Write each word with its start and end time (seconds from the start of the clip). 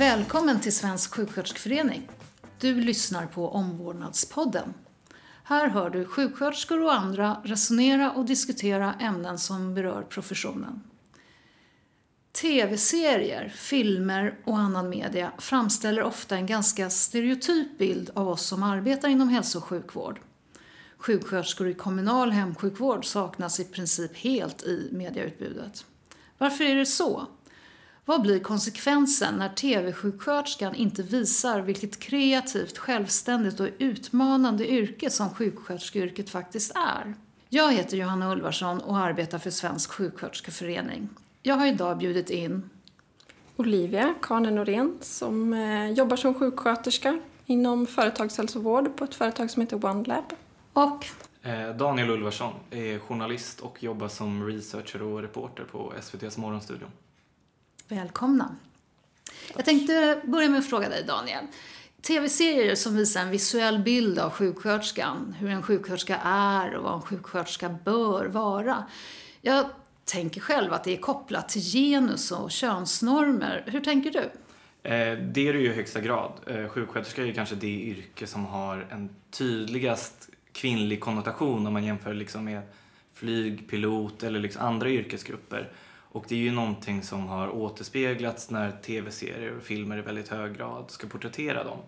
Välkommen 0.00 0.60
till 0.60 0.76
Svensk 0.76 1.14
sjuksköterskeförening. 1.14 2.08
Du 2.60 2.80
lyssnar 2.80 3.26
på 3.26 3.48
Omvårdnadspodden. 3.48 4.74
Här 5.44 5.68
hör 5.68 5.90
du 5.90 6.04
sjuksköterskor 6.04 6.82
och 6.82 6.94
andra 6.94 7.40
resonera 7.44 8.12
och 8.12 8.24
diskutera 8.24 8.94
ämnen 8.94 9.38
som 9.38 9.74
berör 9.74 10.02
professionen. 10.02 10.82
TV-serier, 12.32 13.48
filmer 13.56 14.38
och 14.44 14.58
annan 14.58 14.88
media 14.88 15.32
framställer 15.38 16.02
ofta 16.02 16.36
en 16.36 16.46
ganska 16.46 16.90
stereotyp 16.90 17.78
bild 17.78 18.10
av 18.14 18.28
oss 18.28 18.46
som 18.46 18.62
arbetar 18.62 19.08
inom 19.08 19.28
hälso 19.28 19.58
och 19.58 19.64
sjukvård. 19.64 20.20
Sjuksköterskor 20.98 21.68
i 21.68 21.74
kommunal 21.74 22.30
hemsjukvård 22.30 23.06
saknas 23.06 23.60
i 23.60 23.64
princip 23.64 24.16
helt 24.16 24.62
i 24.62 24.88
medieutbudet. 24.92 25.84
Varför 26.38 26.64
är 26.64 26.76
det 26.76 26.86
så? 26.86 27.26
Vad 28.04 28.22
blir 28.22 28.38
konsekvensen 28.38 29.34
när 29.34 29.48
TV-sjuksköterskan 29.48 30.74
inte 30.74 31.02
visar 31.02 31.60
vilket 31.60 31.98
kreativt, 32.00 32.78
självständigt 32.78 33.60
och 33.60 33.68
utmanande 33.78 34.70
yrke 34.70 35.10
som 35.10 35.30
sjuksköterskeyrket 35.30 36.30
faktiskt 36.30 36.76
är? 36.76 37.14
Jag 37.48 37.72
heter 37.72 37.96
Johanna 37.96 38.32
Ulvarsson 38.32 38.80
och 38.80 38.98
arbetar 38.98 39.38
för 39.38 39.50
Svensk 39.50 39.90
sjuksköterskeförening. 39.90 41.08
Jag 41.42 41.54
har 41.54 41.66
idag 41.66 41.98
bjudit 41.98 42.30
in 42.30 42.70
Olivia 43.56 44.14
Kane 44.22 44.50
Norén 44.50 44.98
som 45.00 45.52
eh, 45.52 45.90
jobbar 45.90 46.16
som 46.16 46.34
sjuksköterska 46.34 47.20
inom 47.46 47.86
företagshälsovård 47.86 48.96
på 48.96 49.04
ett 49.04 49.14
företag 49.14 49.50
som 49.50 49.62
heter 49.62 49.84
OneLab. 49.84 50.24
Och 50.72 51.06
eh, 51.42 51.76
Daniel 51.76 52.10
Ulvarsson 52.10 52.52
är 52.70 52.98
journalist 52.98 53.60
och 53.60 53.82
jobbar 53.82 54.08
som 54.08 54.46
researcher 54.46 55.02
och 55.02 55.22
reporter 55.22 55.64
på 55.64 55.92
SVTs 55.98 56.38
Morgonstudion. 56.38 56.90
Välkomna. 57.90 58.56
Jag 59.56 59.64
tänkte 59.64 60.20
börja 60.24 60.48
med 60.48 60.58
att 60.58 60.66
fråga 60.66 60.88
dig 60.88 61.04
Daniel. 61.04 61.44
TV-serier 62.02 62.74
som 62.74 62.96
visar 62.96 63.20
en 63.20 63.30
visuell 63.30 63.78
bild 63.78 64.18
av 64.18 64.30
sjuksköterskan, 64.30 65.34
hur 65.38 65.50
en 65.50 65.62
sjuksköterska 65.62 66.16
är 66.24 66.74
och 66.74 66.84
vad 66.84 66.94
en 66.94 67.02
sjuksköterska 67.02 67.68
bör 67.84 68.26
vara. 68.26 68.84
Jag 69.40 69.66
tänker 70.04 70.40
själv 70.40 70.72
att 70.72 70.84
det 70.84 70.92
är 70.92 71.00
kopplat 71.00 71.48
till 71.48 71.62
genus 71.62 72.32
och 72.32 72.50
könsnormer. 72.50 73.64
Hur 73.66 73.80
tänker 73.80 74.10
du? 74.10 74.30
Eh, 74.90 75.18
det 75.18 75.48
är 75.48 75.52
det 75.52 75.58
ju 75.58 75.70
i 75.70 75.74
högsta 75.74 76.00
grad. 76.00 76.32
Eh, 76.46 76.68
sjuksköterska 76.68 77.22
är 77.22 77.26
ju 77.26 77.34
kanske 77.34 77.54
det 77.54 77.80
yrke 77.80 78.26
som 78.26 78.46
har 78.46 78.86
en 78.90 79.10
tydligast 79.30 80.28
kvinnlig 80.52 81.00
konnotation 81.00 81.66
om 81.66 81.72
man 81.72 81.84
jämför 81.84 82.14
liksom 82.14 82.44
med 82.44 82.62
flygpilot 83.14 84.22
eller 84.22 84.40
liksom 84.40 84.62
andra 84.62 84.90
yrkesgrupper. 84.90 85.72
Och 86.12 86.24
det 86.28 86.34
är 86.34 86.38
ju 86.38 86.52
någonting 86.52 87.02
som 87.02 87.26
har 87.26 87.48
återspeglats 87.48 88.50
när 88.50 88.72
tv-serier 88.72 89.56
och 89.56 89.62
filmer 89.62 89.98
i 89.98 90.00
väldigt 90.00 90.28
hög 90.28 90.56
grad 90.56 90.90
ska 90.90 91.06
porträttera 91.06 91.64
dem. 91.64 91.78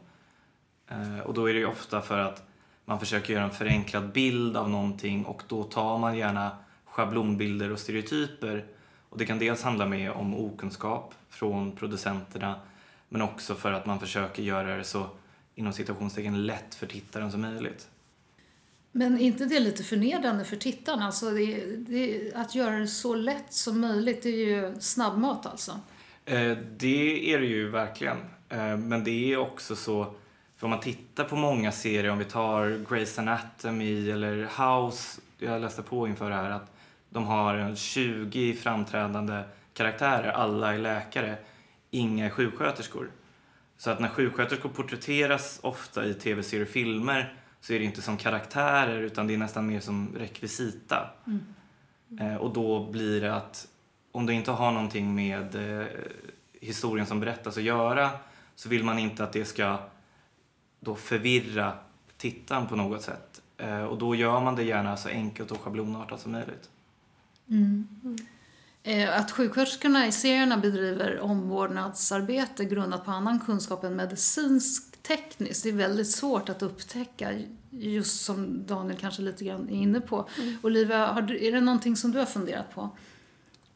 Eh, 0.88 1.20
och 1.20 1.34
då 1.34 1.50
är 1.50 1.54
det 1.54 1.58
ju 1.58 1.66
ofta 1.66 2.02
för 2.02 2.18
att 2.18 2.42
man 2.84 3.00
försöker 3.00 3.32
göra 3.32 3.44
en 3.44 3.50
förenklad 3.50 4.12
bild 4.12 4.56
av 4.56 4.70
någonting 4.70 5.24
och 5.24 5.42
då 5.48 5.62
tar 5.62 5.98
man 5.98 6.16
gärna 6.16 6.56
schablonbilder 6.84 7.72
och 7.72 7.78
stereotyper. 7.78 8.64
Och 9.08 9.18
det 9.18 9.26
kan 9.26 9.38
dels 9.38 9.62
handla 9.62 9.86
med 9.86 10.10
om 10.10 10.34
okunskap 10.34 11.14
från 11.28 11.76
producenterna 11.76 12.60
men 13.08 13.22
också 13.22 13.54
för 13.54 13.72
att 13.72 13.86
man 13.86 14.00
försöker 14.00 14.42
göra 14.42 14.76
det 14.76 14.84
så 14.84 15.06
inom 15.54 15.72
citationstecken 15.72 16.46
lätt 16.46 16.74
för 16.74 16.86
tittaren 16.86 17.32
som 17.32 17.40
möjligt. 17.40 17.88
Men 18.92 19.18
inte 19.18 19.44
det 19.44 19.60
lite 19.60 19.84
förnedrande 19.84 20.44
för 20.44 20.56
tittarna? 20.56 21.06
Alltså 21.06 21.30
det, 21.30 21.76
det, 21.76 22.32
att 22.34 22.54
göra 22.54 22.78
det 22.78 22.86
så 22.86 23.14
lätt 23.14 23.52
som 23.52 23.80
möjligt, 23.80 24.22
det 24.22 24.28
är 24.28 24.46
ju 24.46 24.80
snabbmat 24.80 25.46
alltså. 25.46 25.80
Eh, 26.24 26.56
det 26.76 27.32
är 27.34 27.40
det 27.40 27.46
ju 27.46 27.68
verkligen. 27.68 28.16
Eh, 28.48 28.76
men 28.76 29.04
det 29.04 29.32
är 29.32 29.36
också 29.36 29.76
så, 29.76 30.14
för 30.56 30.66
om 30.66 30.70
man 30.70 30.80
tittar 30.80 31.24
på 31.24 31.36
många 31.36 31.72
serier, 31.72 32.10
om 32.10 32.18
vi 32.18 32.24
tar 32.24 32.66
Grey's 32.66 33.18
Anatomy 33.18 34.10
eller 34.10 34.36
House, 34.42 35.20
jag 35.38 35.60
läste 35.60 35.82
på 35.82 36.08
inför 36.08 36.30
det 36.30 36.36
här 36.36 36.50
att 36.50 36.72
de 37.10 37.26
har 37.26 37.74
20 37.74 38.54
framträdande 38.54 39.42
karaktärer, 39.74 40.32
alla 40.32 40.74
är 40.74 40.78
läkare, 40.78 41.36
inga 41.90 42.26
är 42.26 42.30
sjuksköterskor. 42.30 43.10
Så 43.78 43.90
att 43.90 44.00
när 44.00 44.08
sjuksköterskor 44.08 44.68
porträtteras 44.68 45.60
ofta 45.62 46.06
i 46.06 46.14
tv-serier 46.14 46.64
och 46.64 46.70
filmer 46.70 47.41
så 47.62 47.72
är 47.72 47.78
det 47.78 47.84
inte 47.84 48.02
som 48.02 48.16
karaktärer 48.16 49.00
utan 49.00 49.26
det 49.26 49.34
är 49.34 49.38
nästan 49.38 49.66
mer 49.66 49.80
som 49.80 50.14
rekvisita. 50.16 51.10
Mm. 51.26 51.42
Eh, 52.20 52.36
och 52.36 52.52
då 52.52 52.90
blir 52.90 53.20
det 53.20 53.34
att 53.34 53.68
om 54.12 54.26
du 54.26 54.32
inte 54.32 54.50
har 54.50 54.72
någonting 54.72 55.14
med 55.14 55.80
eh, 55.80 55.86
historien 56.60 57.06
som 57.06 57.20
berättas 57.20 57.56
att 57.56 57.62
göra 57.62 58.10
så 58.54 58.68
vill 58.68 58.84
man 58.84 58.98
inte 58.98 59.24
att 59.24 59.32
det 59.32 59.44
ska 59.44 59.78
då 60.80 60.94
förvirra 60.94 61.72
tittaren 62.16 62.66
på 62.66 62.76
något 62.76 63.02
sätt. 63.02 63.42
Eh, 63.56 63.84
och 63.84 63.98
då 63.98 64.14
gör 64.14 64.40
man 64.40 64.56
det 64.56 64.62
gärna 64.62 64.96
så 64.96 65.08
enkelt 65.08 65.50
och 65.50 65.60
schablonartat 65.60 66.20
som 66.20 66.32
möjligt. 66.32 66.70
Mm. 67.48 67.88
Mm. 68.84 69.18
Att 69.18 69.30
sjuksköterskorna 69.30 70.06
i 70.06 70.12
serierna 70.12 70.56
bedriver 70.56 71.20
omvårdnadsarbete 71.20 72.64
grundat 72.64 73.04
på 73.04 73.10
annan 73.10 73.40
kunskap 73.40 73.84
än 73.84 73.96
medicinsk 73.96 74.91
tekniskt. 75.02 75.62
Det 75.62 75.68
är 75.68 75.72
väldigt 75.72 76.10
svårt 76.10 76.48
att 76.48 76.62
upptäcka, 76.62 77.32
just 77.70 78.24
som 78.24 78.66
Daniel 78.66 78.98
kanske 78.98 79.22
lite 79.22 79.44
grann 79.44 79.68
är 79.68 79.74
inne 79.74 80.00
på. 80.00 80.28
Mm. 80.38 80.56
Olivia, 80.62 81.20
du, 81.20 81.46
är 81.46 81.52
det 81.52 81.60
någonting 81.60 81.96
som 81.96 82.12
du 82.12 82.18
har 82.18 82.26
funderat 82.26 82.74
på? 82.74 82.90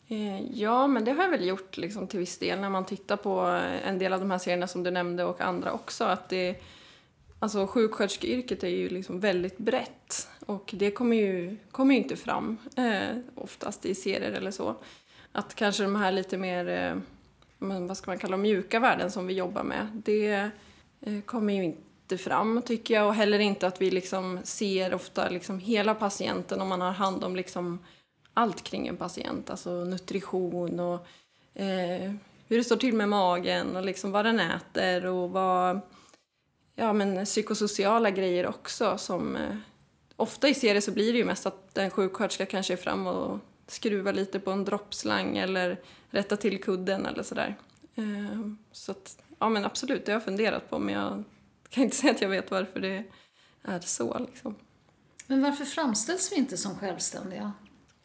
Eh, 0.09 0.41
ja, 0.53 0.87
men 0.87 1.05
det 1.05 1.13
har 1.13 1.23
jag 1.23 1.31
väl 1.31 1.47
gjort 1.47 1.77
liksom, 1.77 2.07
till 2.07 2.21
viss 2.21 2.39
del 2.39 2.61
när 2.61 2.71
man 2.71 2.85
tittar 2.85 3.17
på 3.17 3.41
en 3.85 3.99
del 3.99 4.13
av 4.13 4.21
de 4.21 4.31
här 4.31 4.39
serierna 4.39 4.67
som 4.67 4.83
du 4.83 4.91
nämnde 4.91 5.25
och 5.25 5.41
andra 5.41 5.73
också. 5.73 6.05
Att 6.05 6.29
det, 6.29 6.63
alltså, 7.39 7.67
sjuksköterskeyrket 7.67 8.65
är 8.65 8.69
ju 8.69 8.89
liksom 8.89 9.21
väldigt 9.21 9.59
brett 9.59 10.29
och 10.47 10.71
det 10.75 10.91
kommer 10.91 11.17
ju, 11.17 11.57
kommer 11.71 11.95
ju 11.95 12.01
inte 12.01 12.17
fram 12.17 12.57
eh, 12.77 13.19
oftast 13.35 13.87
i 13.87 13.95
serier 13.95 14.33
eller 14.33 14.51
så. 14.51 14.77
Att 15.33 15.55
kanske 15.55 15.83
de 15.83 15.97
här 15.97 16.13
lite 16.13 16.37
mer, 16.37 16.69
eh, 16.69 16.97
vad 17.59 17.97
ska 17.97 18.11
man 18.11 18.19
kalla 18.19 18.37
mjuka 18.37 18.81
värden 18.81 19.11
som 19.11 19.27
vi 19.27 19.35
jobbar 19.35 19.63
med, 19.63 20.03
det 20.05 20.51
Eh, 21.07 21.21
kommer 21.21 21.53
ju 21.53 21.65
inte 21.65 22.19
fram 22.19 22.63
tycker 22.63 22.95
jag 22.95 23.07
och 23.07 23.15
heller 23.15 23.39
inte 23.39 23.67
att 23.67 23.81
vi 23.81 23.91
liksom 23.91 24.41
ser 24.45 24.95
ofta 24.95 25.29
liksom 25.29 25.59
hela 25.59 25.95
patienten 25.95 26.61
om 26.61 26.69
man 26.69 26.81
har 26.81 26.91
hand 26.91 27.25
om 27.25 27.37
liksom 27.37 27.79
allt 28.35 28.63
kring 28.63 28.87
en 28.87 28.97
patient, 28.97 29.51
alltså 29.51 29.71
nutrition 29.71 30.81
och 30.81 31.07
eh, 31.63 32.13
hur 32.49 32.59
det 32.59 32.65
står 32.65 32.77
till 32.77 32.95
med 32.95 33.09
magen 33.09 33.77
och 33.77 33.85
liksom 33.85 34.13
vad 34.13 34.25
den 34.25 34.41
äter 34.41 35.07
och 35.07 35.31
vad, 35.31 35.81
ja 36.75 36.93
men 36.93 37.25
psykosociala 37.25 38.11
grejer 38.11 38.47
också 38.47 38.99
som 38.99 39.37
eh, 39.37 39.57
ofta 40.17 40.49
i 40.49 40.55
serier 40.55 40.81
så 40.81 40.93
blir 40.93 41.13
det 41.13 41.19
ju 41.19 41.25
mest 41.25 41.47
att 41.47 41.79
en 41.79 41.91
sjuksköterska 41.91 42.47
kanske 42.47 42.73
är 42.73 42.77
fram 42.77 43.07
och 43.07 43.39
skruvar 43.67 44.13
lite 44.13 44.41
på 44.41 44.51
en 44.51 44.65
droppslang 44.65 45.37
eller 45.37 45.81
rättar 46.11 46.37
till 46.37 46.63
kudden 46.63 47.07
eller 47.07 47.23
sådär. 47.23 47.57
Eh, 47.95 48.51
så 48.73 48.93
att 48.93 49.19
ja 49.39 49.49
men 49.49 49.65
absolut, 49.65 50.07
det 50.07 50.13
har 50.13 50.17
jag 50.17 50.25
funderat 50.25 50.71
på 50.71 50.79
men 50.79 50.95
jag 50.95 51.25
kan 51.69 51.85
inte 51.85 51.97
säga 51.97 52.13
att 52.13 52.21
jag 52.21 52.29
vet 52.29 52.51
varför 52.51 52.81
det 52.81 53.05
är 53.63 53.81
så. 53.81 54.19
Liksom. 54.19 54.55
Men 55.27 55.43
varför 55.43 55.65
framställs 55.65 56.33
vi 56.33 56.37
inte 56.37 56.57
som 56.57 56.79
självständiga? 56.79 57.53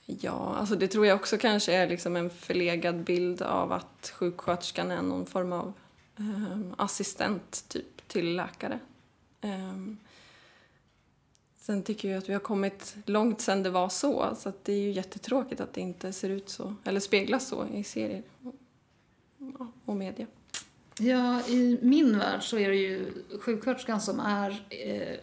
Ja, 0.05 0.55
alltså 0.55 0.75
det 0.75 0.87
tror 0.87 1.05
jag 1.05 1.15
också 1.15 1.37
kanske 1.37 1.73
är 1.73 1.87
liksom 1.87 2.15
en 2.15 2.29
förlegad 2.29 3.03
bild 3.03 3.41
av 3.41 3.71
att 3.71 4.13
sjuksköterskan 4.15 4.91
är 4.91 5.01
någon 5.01 5.25
form 5.25 5.53
av 5.53 5.73
eh, 6.17 6.59
assistent 6.77 7.65
typ 7.67 8.07
till 8.07 8.35
läkare. 8.35 8.79
Eh, 9.41 9.75
sen 11.57 11.83
tycker 11.83 12.09
jag 12.09 12.17
att 12.17 12.29
vi 12.29 12.33
har 12.33 12.39
kommit 12.39 12.95
långt 13.05 13.41
sen 13.41 13.63
det 13.63 13.69
var 13.69 13.89
så, 13.89 14.35
så 14.37 14.53
det 14.63 14.73
är 14.73 14.79
ju 14.79 14.91
jättetråkigt 14.91 15.61
att 15.61 15.73
det 15.73 15.81
inte 15.81 16.13
ser 16.13 16.29
ut 16.29 16.49
så, 16.49 16.75
eller 16.83 16.99
speglas 16.99 17.47
så 17.47 17.67
i 17.67 17.83
serier 17.83 18.23
och, 19.59 19.67
och 19.85 19.95
media. 19.95 20.27
Ja, 20.97 21.41
i 21.47 21.79
min 21.81 22.19
värld 22.19 22.43
så 22.43 22.57
är 22.57 22.69
det 22.69 22.75
ju 22.75 23.05
sjuksköterskan 23.39 24.01
som 24.01 24.19
är, 24.19 24.65
eh, 24.69 25.19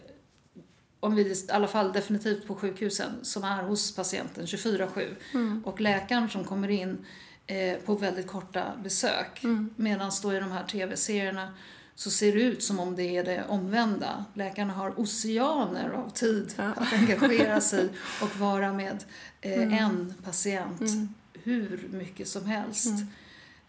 om 0.99 1.15
vi 1.15 1.21
i 1.21 1.35
alla 1.49 1.67
fall 1.67 1.93
definitivt 1.93 2.47
på 2.47 2.55
sjukhusen, 2.55 3.11
som 3.21 3.43
är 3.43 3.63
hos 3.63 3.95
patienten 3.95 4.45
24-7. 4.45 5.15
Mm. 5.33 5.63
Och 5.65 5.81
läkaren 5.81 6.29
som 6.29 6.43
kommer 6.43 6.69
in 6.69 7.05
eh, 7.47 7.77
på 7.77 7.95
väldigt 7.95 8.27
korta 8.27 8.63
besök. 8.83 9.43
Mm. 9.43 9.69
Medan 9.75 10.11
då 10.23 10.33
i 10.33 10.39
de 10.39 10.51
här 10.51 10.63
tv-serierna 10.63 11.53
så 11.95 12.09
ser 12.09 12.33
det 12.33 12.41
ut 12.41 12.63
som 12.63 12.79
om 12.79 12.95
det 12.95 13.17
är 13.17 13.23
det 13.23 13.45
omvända. 13.47 14.25
Läkarna 14.33 14.73
har 14.73 14.99
oceaner 14.99 15.89
av 15.89 16.09
tid 16.09 16.53
ja. 16.57 16.63
att 16.63 16.93
engagera 16.93 17.61
sig 17.61 17.89
och 18.21 18.37
vara 18.37 18.73
med 18.73 19.03
eh, 19.41 19.53
mm. 19.53 19.73
en 19.73 20.13
patient 20.23 20.81
mm. 20.81 21.09
hur 21.33 21.87
mycket 21.91 22.27
som 22.27 22.45
helst. 22.45 22.93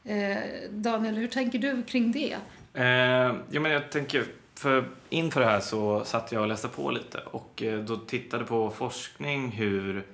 Eh, 0.05 0.39
Daniel, 0.71 1.17
hur 1.17 1.29
tänker 1.29 1.59
du 1.59 1.83
kring 1.83 2.13
det? 2.13 2.37
Eh, 2.75 3.35
ja, 3.51 3.61
men 3.61 3.73
jag 3.73 3.91
tänker, 3.91 4.25
för 4.55 4.89
inför 5.09 5.41
det 5.41 5.47
här 5.47 5.61
så 5.61 6.05
satt 6.05 6.33
jag 6.33 6.43
och 6.43 6.49
läste 6.49 6.69
på 6.69 6.91
lite 6.91 7.19
och 7.19 7.63
eh, 7.63 7.79
då 7.79 7.97
tittade 7.97 8.45
på 8.45 8.71
forskning 8.71 9.51
hur 9.51 10.07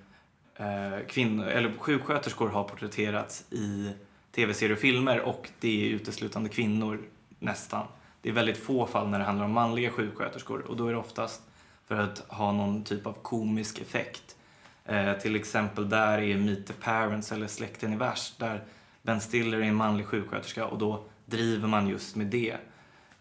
eh, 0.56 1.06
kvinnor, 1.08 1.46
eller 1.46 1.72
sjuksköterskor 1.78 2.48
har 2.48 2.64
porträtterats 2.64 3.44
i 3.52 3.90
tv-serier 4.34 4.72
och 4.72 4.78
filmer 4.78 5.20
och 5.20 5.50
det 5.60 5.86
är 5.86 5.94
uteslutande 5.94 6.48
kvinnor 6.48 7.00
nästan. 7.38 7.86
Det 8.22 8.28
är 8.28 8.32
väldigt 8.32 8.58
få 8.58 8.86
fall 8.86 9.08
när 9.08 9.18
det 9.18 9.24
handlar 9.24 9.44
om 9.44 9.52
manliga 9.52 9.90
sjuksköterskor 9.90 10.60
och 10.60 10.76
då 10.76 10.86
är 10.86 10.92
det 10.92 10.98
oftast 10.98 11.42
för 11.86 11.94
att 11.94 12.18
ha 12.18 12.52
någon 12.52 12.84
typ 12.84 13.06
av 13.06 13.12
komisk 13.12 13.80
effekt. 13.80 14.36
Eh, 14.84 15.12
till 15.12 15.36
exempel 15.36 15.88
där 15.88 16.18
är 16.18 16.36
Meet 16.36 16.66
the 16.66 16.72
Parents 16.72 17.32
eller 17.32 17.46
Släkten 17.46 17.92
är 17.92 17.96
värst 17.96 18.38
där 18.38 18.64
Ben 19.06 19.20
Stiller 19.20 19.58
är 19.58 19.62
en 19.62 19.74
manlig 19.74 20.06
sjuksköterska 20.06 20.66
och 20.66 20.78
då 20.78 21.04
driver 21.24 21.68
man 21.68 21.88
just 21.88 22.16
med 22.16 22.26
det. 22.26 22.56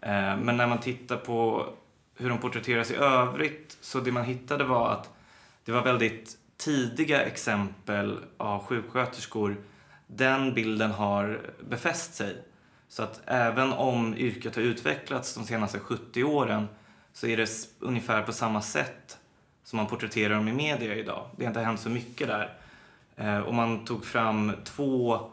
Eh, 0.01 0.37
men 0.37 0.57
när 0.57 0.67
man 0.67 0.79
tittar 0.79 1.17
på 1.17 1.69
hur 2.15 2.29
de 2.29 2.37
porträtteras 2.37 2.91
i 2.91 2.95
övrigt 2.95 3.77
så 3.81 3.99
det 3.99 4.11
man 4.11 4.23
hittade 4.23 4.63
var 4.63 4.89
att 4.89 5.09
det 5.65 5.71
var 5.71 5.83
väldigt 5.83 6.37
tidiga 6.57 7.21
exempel 7.21 8.19
av 8.37 8.63
sjuksköterskor. 8.63 9.57
Den 10.07 10.53
bilden 10.53 10.91
har 10.91 11.41
befäst 11.69 12.13
sig. 12.13 12.35
Så 12.88 13.03
att 13.03 13.21
även 13.25 13.73
om 13.73 14.17
yrket 14.17 14.55
har 14.55 14.63
utvecklats 14.63 15.35
de 15.35 15.43
senaste 15.43 15.79
70 15.79 16.23
åren 16.23 16.67
så 17.13 17.27
är 17.27 17.38
det 17.38 17.49
ungefär 17.79 18.21
på 18.21 18.33
samma 18.33 18.61
sätt 18.61 19.17
som 19.63 19.77
man 19.77 19.88
porträtterar 19.88 20.35
dem 20.35 20.47
i 20.47 20.53
media 20.53 20.95
idag. 20.95 21.29
Det 21.38 21.43
har 21.43 21.49
inte 21.49 21.59
hänt 21.59 21.79
så 21.79 21.89
mycket 21.89 22.27
där. 22.27 22.57
Eh, 23.15 23.39
och 23.39 23.53
man 23.53 23.85
tog 23.85 24.05
fram 24.05 24.51
två 24.63 25.29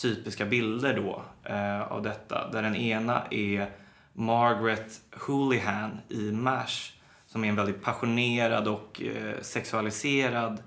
typiska 0.00 0.46
bilder 0.46 0.96
då 0.96 1.22
eh, 1.44 1.92
av 1.92 2.02
detta. 2.02 2.50
Där 2.50 2.62
den 2.62 2.76
ena 2.76 3.22
är 3.30 3.70
Margaret 4.12 5.00
Houlihan 5.26 5.90
i 6.08 6.32
MASH 6.32 6.92
som 7.26 7.44
är 7.44 7.48
en 7.48 7.56
väldigt 7.56 7.82
passionerad 7.82 8.68
och 8.68 9.02
eh, 9.02 9.40
sexualiserad 9.40 10.62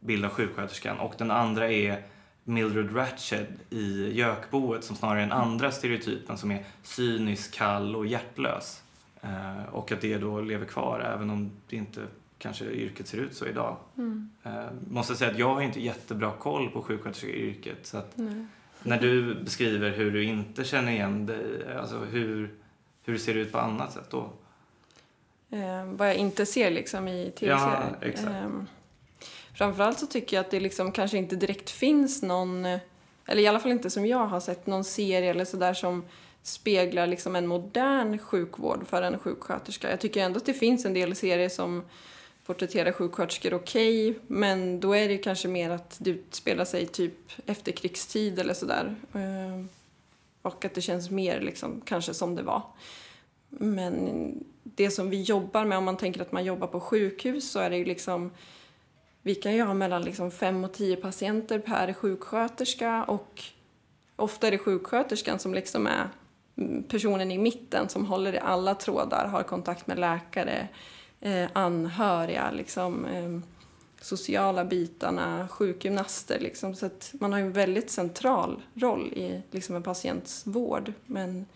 bild 0.00 0.24
av 0.24 0.30
sjuksköterskan. 0.30 0.98
Och 0.98 1.14
den 1.18 1.30
andra 1.30 1.70
är 1.70 2.02
Mildred 2.44 2.96
Ratched 2.96 3.46
i 3.70 4.12
Gökboet 4.12 4.84
som 4.84 4.96
snarare 4.96 5.18
är 5.18 5.22
den 5.22 5.32
andra 5.32 5.70
stereotypen 5.70 6.36
som 6.36 6.50
är 6.50 6.64
cynisk, 6.82 7.54
kall 7.54 7.96
och 7.96 8.06
hjärtlös. 8.06 8.82
Eh, 9.20 9.64
och 9.72 9.92
att 9.92 10.00
det 10.00 10.18
då 10.18 10.40
lever 10.40 10.66
kvar 10.66 11.00
även 11.14 11.30
om 11.30 11.50
det 11.68 11.76
inte 11.76 12.00
kanske 12.38 12.64
yrket 12.64 13.08
ser 13.08 13.18
ut 13.18 13.34
så 13.34 13.46
idag. 13.46 13.76
Mm. 13.96 14.30
Eh, 14.42 14.66
måste 14.90 15.16
säga 15.16 15.30
att 15.30 15.38
jag 15.38 15.54
har 15.54 15.62
inte 15.62 15.80
jättebra 15.80 16.32
koll 16.32 16.70
på 16.70 16.82
sjuksköterskeyrket 16.82 17.86
så 17.86 17.98
att 17.98 18.12
Nej. 18.14 18.46
När 18.82 19.00
du 19.00 19.34
beskriver 19.34 19.90
hur 19.90 20.10
du 20.10 20.24
inte 20.24 20.64
känner 20.64 20.92
igen 20.92 21.26
dig, 21.26 21.76
alltså 21.78 21.96
hur, 21.96 22.54
hur 23.04 23.18
ser 23.18 23.34
det 23.34 23.40
ut 23.40 23.52
på 23.52 23.58
annat 23.58 23.92
sätt 23.92 24.10
då? 24.10 24.32
Eh, 25.52 25.84
vad 25.84 26.08
jag 26.08 26.16
inte 26.16 26.46
ser 26.46 26.70
liksom 26.70 27.08
i 27.08 27.32
tv-serier. 27.38 27.96
Ja, 28.00 28.06
exakt. 28.06 28.30
Eh, 28.30 28.48
framförallt 29.54 29.98
så 29.98 30.06
tycker 30.06 30.36
jag 30.36 30.44
att 30.44 30.50
det 30.50 30.60
liksom 30.60 30.92
kanske 30.92 31.18
inte 31.18 31.36
direkt 31.36 31.70
finns 31.70 32.22
någon, 32.22 32.64
eller 33.26 33.42
i 33.42 33.46
alla 33.46 33.60
fall 33.60 33.72
inte 33.72 33.90
som 33.90 34.06
jag 34.06 34.26
har 34.26 34.40
sett, 34.40 34.66
någon 34.66 34.84
serie 34.84 35.30
eller 35.30 35.44
sådär 35.44 35.74
som 35.74 36.04
speglar 36.42 37.06
liksom 37.06 37.36
en 37.36 37.46
modern 37.46 38.18
sjukvård 38.18 38.86
för 38.86 39.02
en 39.02 39.18
sjuksköterska. 39.18 39.90
Jag 39.90 40.00
tycker 40.00 40.22
ändå 40.22 40.36
att 40.36 40.46
det 40.46 40.54
finns 40.54 40.84
en 40.84 40.94
del 40.94 41.16
serier 41.16 41.48
som 41.48 41.84
porträttera 42.50 42.92
sjuksköterskor 42.92 43.54
okej, 43.54 44.10
okay, 44.10 44.22
men 44.26 44.80
då 44.80 44.92
är 44.92 45.08
det 45.08 45.18
kanske 45.18 45.48
mer 45.48 45.70
att 45.70 45.96
det 46.00 46.10
utspelar 46.10 46.64
sig 46.64 46.86
typ 46.86 47.32
efterkrigstid 47.46 48.38
eller 48.38 48.54
sådär. 48.54 48.96
Ehm, 49.12 49.68
och 50.42 50.64
att 50.64 50.74
det 50.74 50.80
känns 50.80 51.10
mer 51.10 51.40
liksom 51.40 51.80
kanske 51.84 52.14
som 52.14 52.34
det 52.34 52.42
var. 52.42 52.62
Men 53.48 54.32
det 54.62 54.90
som 54.90 55.10
vi 55.10 55.22
jobbar 55.22 55.64
med, 55.64 55.78
om 55.78 55.84
man 55.84 55.96
tänker 55.96 56.22
att 56.22 56.32
man 56.32 56.44
jobbar 56.44 56.66
på 56.66 56.80
sjukhus, 56.80 57.50
så 57.50 57.58
är 57.58 57.70
det 57.70 57.76
ju 57.76 57.84
liksom 57.84 58.30
vi 59.22 59.34
kan 59.34 59.54
ju 59.54 59.62
ha 59.62 59.74
mellan 59.74 60.02
liksom 60.02 60.30
fem 60.30 60.64
och 60.64 60.72
tio 60.72 60.96
patienter 60.96 61.58
per 61.58 61.92
sjuksköterska 61.92 63.04
och 63.04 63.42
ofta 64.16 64.46
är 64.46 64.50
det 64.50 64.58
sjuksköterskan 64.58 65.38
som 65.38 65.54
liksom 65.54 65.86
är 65.86 66.08
personen 66.88 67.30
i 67.30 67.38
mitten 67.38 67.88
som 67.88 68.06
håller 68.06 68.34
i 68.34 68.38
alla 68.38 68.74
trådar, 68.74 69.28
har 69.28 69.42
kontakt 69.42 69.86
med 69.86 69.98
läkare, 69.98 70.68
eh, 71.20 71.48
anhöriga, 71.52 72.50
liksom, 72.50 73.04
eh, 73.04 73.38
sociala 74.00 74.64
bitarna, 74.64 75.48
sjukgymnaster. 75.48 76.40
Liksom, 76.40 76.74
så 76.74 76.86
att 76.86 77.14
man 77.20 77.32
har 77.32 77.40
en 77.40 77.52
väldigt 77.52 77.90
central 77.90 78.62
roll 78.74 79.12
i 79.12 79.42
liksom, 79.50 79.76
en 79.76 79.82
patients 79.82 80.46
vård. 80.46 80.92
Men 81.06 81.46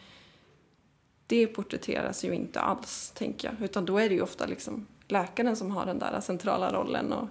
det 1.26 1.46
porträtteras 1.46 2.24
ju 2.24 2.34
inte 2.34 2.60
alls, 2.60 3.12
tänker 3.14 3.48
jag. 3.48 3.64
Utan 3.64 3.84
då 3.84 3.98
är 3.98 4.08
det 4.08 4.14
ju 4.14 4.22
ofta 4.22 4.46
liksom 4.46 4.86
läkaren 5.08 5.56
som 5.56 5.70
har 5.70 5.86
den 5.86 5.98
där 5.98 6.20
centrala 6.20 6.72
rollen 6.72 7.12
och 7.12 7.28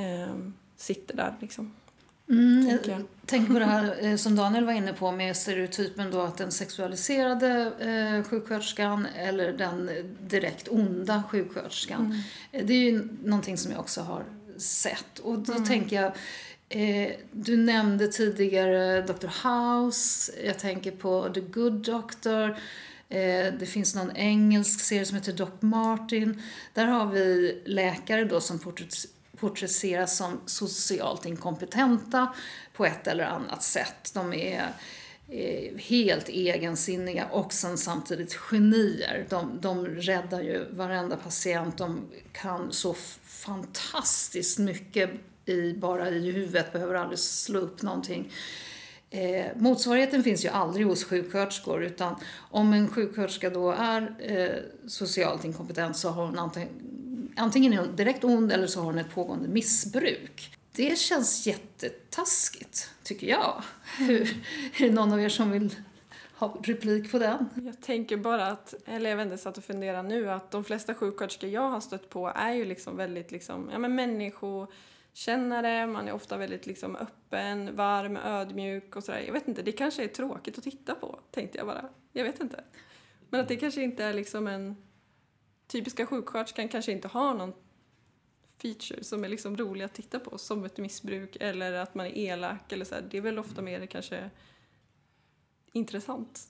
eh, 0.00 0.34
sitter 0.76 1.16
där. 1.16 1.36
Liksom. 1.40 1.74
Mm, 2.30 2.78
jag, 2.84 3.04
tänker 3.26 3.52
på 3.52 3.58
det 3.58 3.64
här 3.64 3.96
eh, 4.04 4.16
som 4.16 4.36
Daniel 4.36 4.64
var 4.64 4.72
inne 4.72 4.92
på 4.92 5.12
med 5.12 5.36
stereotypen 5.36 6.10
då 6.10 6.20
att 6.20 6.36
den 6.36 6.52
sexualiserade 6.52 7.72
eh, 7.80 8.30
sjuksköterskan 8.30 9.06
eller 9.16 9.52
den 9.52 9.90
direkt 10.20 10.68
onda 10.68 11.22
sjuksköterskan. 11.30 12.04
Mm. 12.06 12.18
Eh, 12.52 12.66
det 12.66 12.72
är 12.72 12.90
ju 12.90 13.08
någonting 13.24 13.58
som 13.58 13.72
jag 13.72 13.80
också 13.80 14.00
har 14.00 14.24
sett. 14.56 15.18
Och 15.18 15.38
då 15.38 15.52
mm. 15.52 15.64
tänker 15.64 16.02
jag, 16.02 16.12
eh, 16.68 17.12
du 17.32 17.56
nämnde 17.56 18.08
tidigare 18.08 19.02
Dr. 19.02 19.48
House, 19.48 20.32
jag 20.44 20.58
tänker 20.58 20.90
på 20.90 21.30
The 21.34 21.40
Good 21.40 21.84
Doctor. 21.84 22.50
Eh, 23.08 23.54
det 23.58 23.68
finns 23.68 23.94
någon 23.94 24.16
engelsk 24.16 24.80
serie 24.80 25.04
som 25.04 25.16
heter 25.16 25.32
Doc 25.32 25.50
Martin. 25.60 26.42
Där 26.74 26.86
har 26.86 27.06
vi 27.06 27.62
läkare 27.64 28.24
då 28.24 28.40
som 28.40 28.58
porträtteras 28.58 29.06
porträtteras 29.40 30.16
som 30.16 30.40
socialt 30.46 31.26
inkompetenta 31.26 32.34
på 32.72 32.86
ett 32.86 33.06
eller 33.06 33.24
annat 33.24 33.62
sätt. 33.62 34.10
De 34.14 34.32
är 34.32 34.68
eh, 35.28 35.78
helt 35.78 36.28
egensinniga 36.28 37.26
och 37.26 37.52
sen 37.52 37.78
samtidigt 37.78 38.34
genier. 38.34 39.26
De, 39.28 39.58
de 39.60 39.86
räddar 39.86 40.42
ju 40.42 40.64
varenda 40.70 41.16
patient. 41.16 41.78
De 41.78 42.00
kan 42.32 42.72
så 42.72 42.94
fantastiskt 43.24 44.58
mycket 44.58 45.10
i, 45.46 45.72
bara 45.72 46.08
i 46.08 46.30
huvudet, 46.30 46.72
behöver 46.72 46.94
aldrig 46.94 47.18
slå 47.18 47.60
upp 47.60 47.82
någonting. 47.82 48.32
Eh, 49.10 49.46
motsvarigheten 49.56 50.22
finns 50.22 50.44
ju 50.44 50.48
aldrig 50.48 50.86
hos 50.86 51.04
sjuksköterskor 51.04 51.84
utan 51.84 52.16
om 52.50 52.72
en 52.72 52.88
sjuksköterska 52.88 53.50
då 53.50 53.70
är 53.70 54.14
eh, 54.18 54.88
socialt 54.88 55.44
inkompetent 55.44 55.96
så 55.96 56.08
har 56.08 56.26
hon 56.26 56.38
antingen, 56.38 56.68
antingen 57.38 57.72
är 57.72 57.78
hon 57.78 57.96
direkt 57.96 58.24
ond 58.24 58.52
eller 58.52 58.66
så 58.66 58.80
har 58.80 58.86
hon 58.86 58.98
ett 58.98 59.14
pågående 59.14 59.48
missbruk. 59.48 60.58
Det 60.72 60.98
känns 60.98 61.46
jättetaskigt, 61.46 62.90
tycker 63.02 63.26
jag. 63.26 63.62
Hur, 63.98 64.20
är 64.78 64.86
det 64.86 64.90
någon 64.90 65.12
av 65.12 65.20
er 65.20 65.28
som 65.28 65.50
vill 65.50 65.74
ha 66.34 66.56
replik 66.62 67.12
på 67.12 67.18
den? 67.18 67.48
Jag 67.54 67.80
tänker 67.80 68.16
bara 68.16 68.46
att, 68.46 68.74
eller 68.84 69.10
jag 69.10 69.16
vet 69.16 69.24
inte, 69.24 69.38
satt 69.38 69.58
och 69.58 69.64
funderade 69.64 70.08
nu, 70.08 70.30
att 70.30 70.50
de 70.50 70.64
flesta 70.64 70.94
sjuksköterskor 70.94 71.50
jag 71.50 71.70
har 71.70 71.80
stött 71.80 72.10
på 72.10 72.28
är 72.28 72.52
ju 72.52 72.64
liksom 72.64 72.96
väldigt 72.96 73.30
liksom, 73.30 73.68
ja 73.72 73.78
men 73.78 73.94
människokännare. 73.94 75.86
man 75.86 76.08
är 76.08 76.12
ofta 76.12 76.36
väldigt 76.36 76.66
liksom 76.66 76.96
öppen, 76.96 77.76
varm, 77.76 78.16
ödmjuk 78.16 78.96
och 78.96 79.04
sådär. 79.04 79.22
Jag 79.26 79.32
vet 79.32 79.48
inte, 79.48 79.62
det 79.62 79.72
kanske 79.72 80.04
är 80.04 80.08
tråkigt 80.08 80.58
att 80.58 80.64
titta 80.64 80.94
på, 80.94 81.20
tänkte 81.30 81.58
jag 81.58 81.66
bara. 81.66 81.88
Jag 82.12 82.24
vet 82.24 82.40
inte. 82.40 82.64
Men 83.30 83.40
att 83.40 83.48
det 83.48 83.56
kanske 83.56 83.82
inte 83.82 84.04
är 84.04 84.14
liksom 84.14 84.46
en... 84.46 84.76
Typiska 85.68 86.06
sjuksköterskan 86.06 86.68
kanske 86.68 86.92
inte 86.92 87.08
har 87.08 87.34
någon 87.34 87.52
feature 88.62 89.04
som 89.04 89.24
är 89.24 89.28
liksom 89.28 89.56
rolig 89.56 89.84
att 89.84 89.94
titta 89.94 90.18
på, 90.18 90.38
som 90.38 90.64
ett 90.64 90.78
missbruk 90.78 91.36
eller 91.40 91.72
att 91.72 91.94
man 91.94 92.06
är 92.06 92.18
elak 92.18 92.72
eller 92.72 92.84
så 92.84 92.94
här. 92.94 93.04
Det 93.10 93.16
är 93.16 93.22
väl 93.22 93.38
ofta 93.38 93.62
mer 93.62 93.86
kanske 93.86 94.30
intressant. 95.72 96.40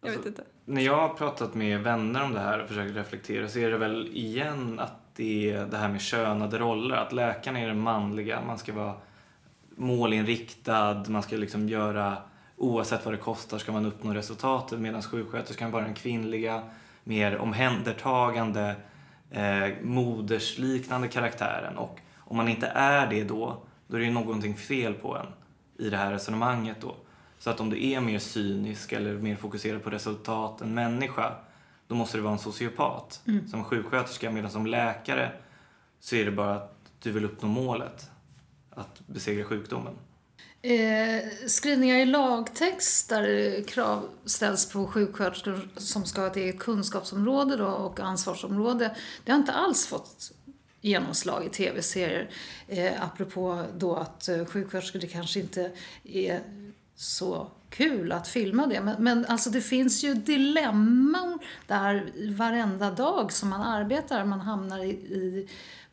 Jag 0.00 0.08
alltså, 0.08 0.20
vet 0.20 0.26
inte. 0.26 0.44
När 0.64 0.82
jag 0.82 0.96
har 0.96 1.14
pratat 1.14 1.54
med 1.54 1.80
vänner 1.80 2.24
om 2.24 2.32
det 2.32 2.40
här 2.40 2.62
och 2.62 2.68
försökt 2.68 2.96
reflektera 2.96 3.48
så 3.48 3.58
är 3.58 3.70
det 3.70 3.78
väl 3.78 4.08
igen 4.16 4.78
att 4.78 5.14
det 5.14 5.50
är 5.50 5.66
det 5.66 5.76
här 5.76 5.88
med 5.88 6.00
könade 6.00 6.58
roller. 6.58 6.96
Att 6.96 7.12
läkaren 7.12 7.56
är 7.56 7.68
den 7.68 7.80
manliga, 7.80 8.40
man 8.46 8.58
ska 8.58 8.72
vara 8.72 8.94
målinriktad, 9.68 11.04
man 11.08 11.22
ska 11.22 11.36
liksom 11.36 11.68
göra 11.68 12.16
oavsett 12.56 13.04
vad 13.04 13.14
det 13.14 13.18
kostar 13.18 13.58
ska 13.58 13.72
man 13.72 13.86
uppnå 13.86 14.14
resultatet 14.14 14.80
medan 14.80 15.02
sjuksköterskan 15.02 15.70
var 15.70 15.82
den 15.82 15.94
kvinnliga, 15.94 16.62
mer 17.08 17.38
omhändertagande, 17.38 18.76
eh, 19.30 19.68
modersliknande 19.82 21.08
karaktären. 21.08 21.78
Och 21.78 22.00
om 22.18 22.36
man 22.36 22.48
inte 22.48 22.66
är 22.66 23.06
det 23.06 23.24
då, 23.24 23.62
då 23.86 23.96
är 23.96 24.00
det 24.00 24.06
ju 24.06 24.12
någonting 24.12 24.56
fel 24.56 24.94
på 24.94 25.16
en 25.16 25.26
i 25.86 25.90
det 25.90 25.96
här 25.96 26.12
resonemanget 26.12 26.76
då. 26.80 26.96
Så 27.38 27.50
att 27.50 27.60
om 27.60 27.70
du 27.70 27.86
är 27.86 28.00
mer 28.00 28.18
cynisk 28.18 28.92
eller 28.92 29.14
mer 29.14 29.36
fokuserad 29.36 29.82
på 29.82 29.90
resultat 29.90 30.60
än 30.60 30.74
människa, 30.74 31.32
då 31.86 31.94
måste 31.94 32.18
du 32.18 32.22
vara 32.22 32.32
en 32.32 32.38
sociopat. 32.38 33.22
Mm. 33.26 33.48
Som 33.48 33.64
sjuksköterska, 33.64 34.30
medan 34.30 34.50
som 34.50 34.66
läkare 34.66 35.32
så 36.00 36.16
är 36.16 36.24
det 36.24 36.30
bara 36.30 36.54
att 36.54 36.74
du 37.02 37.12
vill 37.12 37.24
uppnå 37.24 37.48
målet, 37.48 38.10
att 38.70 39.00
besegra 39.06 39.44
sjukdomen. 39.44 39.94
Eh, 40.62 41.24
skrivningar 41.46 41.96
i 41.96 42.06
lagtext 42.06 43.08
där 43.08 43.62
krav 43.62 44.08
ställs 44.24 44.72
på 44.72 44.86
sjuksköterskor 44.86 45.68
som 45.76 46.04
ska 46.04 46.20
ha 46.20 46.28
ett 46.28 46.36
eget 46.36 46.58
kunskapsområde 46.58 47.56
då 47.56 47.66
och 47.66 48.00
ansvarsområde, 48.00 48.96
det 49.24 49.32
har 49.32 49.38
inte 49.38 49.52
alls 49.52 49.86
fått 49.86 50.32
genomslag 50.80 51.46
i 51.46 51.48
tv-serier. 51.48 52.30
Eh, 52.68 53.04
apropå 53.04 53.64
då 53.76 53.96
att 53.96 54.28
eh, 54.28 54.44
sjuksköterskor 54.44 54.98
det 54.98 55.06
kanske 55.06 55.40
inte 55.40 55.70
är 56.04 56.40
så 56.96 57.50
kul 57.70 58.12
att 58.12 58.28
filma 58.28 58.66
det. 58.66 58.80
Men, 58.80 59.02
men 59.02 59.26
alltså 59.26 59.50
det 59.50 59.60
finns 59.60 60.04
ju 60.04 60.14
dilemman 60.14 61.38
där 61.66 62.12
varenda 62.36 62.90
dag 62.90 63.32
som 63.32 63.48
man 63.48 63.62
arbetar. 63.62 64.24
Man 64.24 64.40
hamnar 64.40 64.84
i, 64.84 64.90
i 64.90 65.48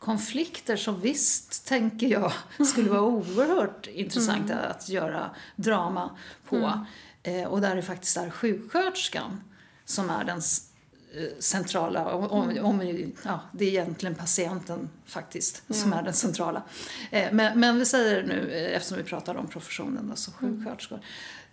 konflikter 0.05 0.75
som 0.75 1.01
visst, 1.01 1.67
tänker 1.67 2.07
jag, 2.07 2.31
skulle 2.67 2.89
vara 2.89 3.01
oerhört 3.01 3.87
intressant 3.87 4.51
mm. 4.51 4.71
att 4.71 4.89
göra 4.89 5.29
drama 5.55 6.09
på. 6.49 6.55
Mm. 6.55 6.85
Eh, 7.23 7.47
och 7.47 7.61
där 7.61 7.75
det 7.75 7.81
faktiskt 7.81 8.17
är 8.17 8.29
sjuksköterskan 8.29 9.41
som 9.85 10.09
är 10.09 10.23
den 10.23 10.37
eh, 10.37 11.39
centrala, 11.39 12.13
om, 12.13 12.49
mm. 12.49 12.65
om, 12.65 13.11
ja, 13.23 13.39
det 13.51 13.65
är 13.65 13.69
egentligen 13.69 14.15
patienten 14.15 14.89
faktiskt 15.05 15.63
ja. 15.67 15.73
som 15.73 15.93
är 15.93 16.03
den 16.03 16.13
centrala. 16.13 16.63
Eh, 17.11 17.31
men, 17.31 17.59
men, 17.59 17.79
vi 17.79 17.85
säger 17.85 18.23
nu, 18.23 18.51
eh, 18.51 18.75
eftersom 18.75 18.97
vi 18.97 19.03
pratar 19.03 19.35
om 19.35 19.47
professionen, 19.47 20.11
alltså 20.11 20.31
sjuksköterskor. 20.31 20.99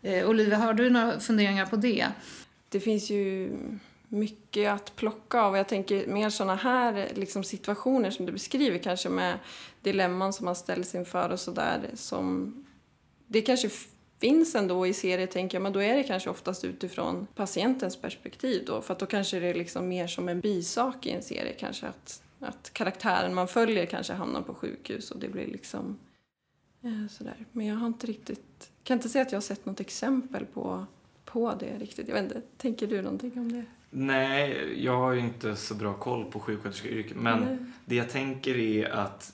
Eh, 0.02 0.28
Olivia, 0.28 0.56
har 0.56 0.74
du 0.74 0.90
några 0.90 1.20
funderingar 1.20 1.66
på 1.66 1.76
det? 1.76 2.06
Det 2.68 2.80
finns 2.80 3.10
ju 3.10 3.52
mycket 4.12 4.70
att 4.72 4.96
plocka 4.96 5.40
av. 5.40 5.56
Jag 5.56 5.68
tänker 5.68 6.06
mer 6.06 6.30
sådana 6.30 6.54
här 6.54 7.12
liksom, 7.14 7.44
situationer 7.44 8.10
som 8.10 8.26
du 8.26 8.32
beskriver 8.32 8.78
kanske 8.78 9.08
med 9.08 9.38
dilemman 9.80 10.32
som 10.32 10.44
man 10.44 10.56
ställs 10.56 10.94
inför 10.94 11.30
och 11.30 11.40
sådär 11.40 11.90
det 13.26 13.42
kanske 13.42 13.70
finns 14.18 14.54
ändå 14.54 14.86
i 14.86 14.92
serier 14.92 15.26
tänker 15.26 15.56
jag, 15.56 15.62
men 15.62 15.72
då 15.72 15.82
är 15.82 15.96
det 15.96 16.02
kanske 16.02 16.30
oftast 16.30 16.64
utifrån 16.64 17.26
patientens 17.34 17.96
perspektiv 17.96 18.64
då, 18.66 18.80
för 18.80 18.92
att 18.92 18.98
då 18.98 19.06
kanske 19.06 19.40
det 19.40 19.46
är 19.46 19.54
liksom 19.54 19.88
mer 19.88 20.06
som 20.06 20.28
en 20.28 20.40
bisak 20.40 21.06
i 21.06 21.10
en 21.10 21.22
serie 21.22 21.52
kanske 21.52 21.86
att, 21.86 22.22
att 22.40 22.70
karaktären 22.72 23.34
man 23.34 23.48
följer 23.48 23.86
kanske 23.86 24.12
hamnar 24.12 24.42
på 24.42 24.54
sjukhus 24.54 25.10
och 25.10 25.18
det 25.18 25.28
blir 25.28 25.46
liksom 25.46 25.98
eh, 26.82 27.08
sådär. 27.10 27.46
Men 27.52 27.66
jag 27.66 27.76
har 27.76 27.86
inte 27.86 28.06
riktigt, 28.06 28.70
kan 28.84 28.98
inte 28.98 29.08
säga 29.08 29.22
att 29.22 29.32
jag 29.32 29.36
har 29.36 29.42
sett 29.42 29.66
något 29.66 29.80
exempel 29.80 30.46
på, 30.46 30.86
på 31.24 31.54
det 31.60 31.78
riktigt. 31.78 32.08
Jag 32.08 32.14
vet 32.14 32.24
inte, 32.24 32.42
tänker 32.56 32.86
du 32.86 33.02
någonting 33.02 33.32
om 33.36 33.52
det? 33.52 33.64
Nej, 33.94 34.84
jag 34.84 34.96
har 34.96 35.12
ju 35.12 35.20
inte 35.20 35.56
så 35.56 35.74
bra 35.74 35.94
koll 35.94 36.24
på 36.24 36.40
sjuksköterskeyrket. 36.40 37.16
Men 37.16 37.40
Nej. 37.40 37.58
det 37.84 37.94
jag 37.94 38.10
tänker 38.10 38.58
är 38.58 38.90
att 38.90 39.32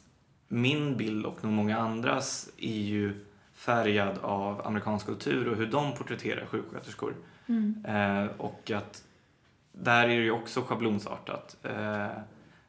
min 0.49 0.97
bild 0.97 1.27
och 1.27 1.45
nog 1.45 1.53
många 1.53 1.79
andras 1.79 2.50
är 2.59 2.81
ju 2.81 3.25
färgad 3.55 4.19
av 4.19 4.67
amerikansk 4.67 5.07
kultur 5.07 5.49
och 5.49 5.57
hur 5.57 5.67
de 5.67 5.95
porträtterar 5.95 6.47
sjuksköterskor. 6.47 7.15
Mm. 7.47 7.85
Eh, 7.85 8.31
och 8.37 8.71
att 8.71 9.05
där 9.73 10.05
är 10.05 10.09
det 10.09 10.25
ju 10.25 10.31
också 10.31 10.62
schablonsartat. 10.62 11.57
Eh, 11.62 12.09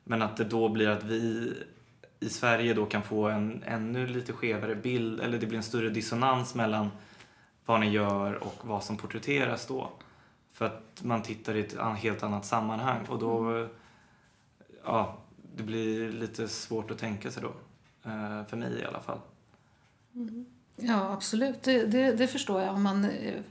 men 0.03 0.21
att 0.21 0.37
det 0.37 0.43
då 0.43 0.69
blir 0.69 0.87
att 0.87 1.03
vi 1.03 1.53
i 2.19 2.29
Sverige 2.29 2.73
då 2.73 2.85
kan 2.85 3.03
få 3.03 3.27
en 3.27 3.63
ännu 3.65 4.07
lite 4.07 4.33
skevare 4.33 4.75
bild, 4.75 5.19
eller 5.19 5.37
det 5.37 5.45
blir 5.45 5.57
en 5.57 5.63
större 5.63 5.89
dissonans 5.89 6.55
mellan 6.55 6.89
vad 7.65 7.79
ni 7.79 7.89
gör 7.89 8.43
och 8.43 8.61
vad 8.61 8.83
som 8.83 8.97
porträtteras 8.97 9.67
då. 9.67 9.91
För 10.59 10.65
att 10.65 11.03
man 11.03 11.21
tittar 11.21 11.55
i 11.55 11.59
ett 11.59 11.75
helt 11.97 12.23
annat 12.23 12.45
sammanhang 12.45 13.05
och 13.05 13.19
då, 13.19 13.39
mm. 13.39 13.69
ja, 14.85 15.17
det 15.55 15.63
blir 15.63 16.11
lite 16.11 16.47
svårt 16.47 16.91
att 16.91 16.97
tänka 16.97 17.31
sig 17.31 17.43
då. 17.43 17.53
Eh, 18.09 18.45
för 18.45 18.57
mig 18.57 18.79
i 18.81 18.85
alla 18.85 19.01
fall. 19.01 19.19
Mm. 20.15 20.45
Ja, 20.75 21.13
absolut. 21.13 21.63
Det, 21.63 21.85
det, 21.85 22.11
det, 22.11 22.27
förstår 22.27 22.61
jag. 22.61 22.73
Om 22.73 22.83
man 22.83 23.05
eh, 23.05 23.41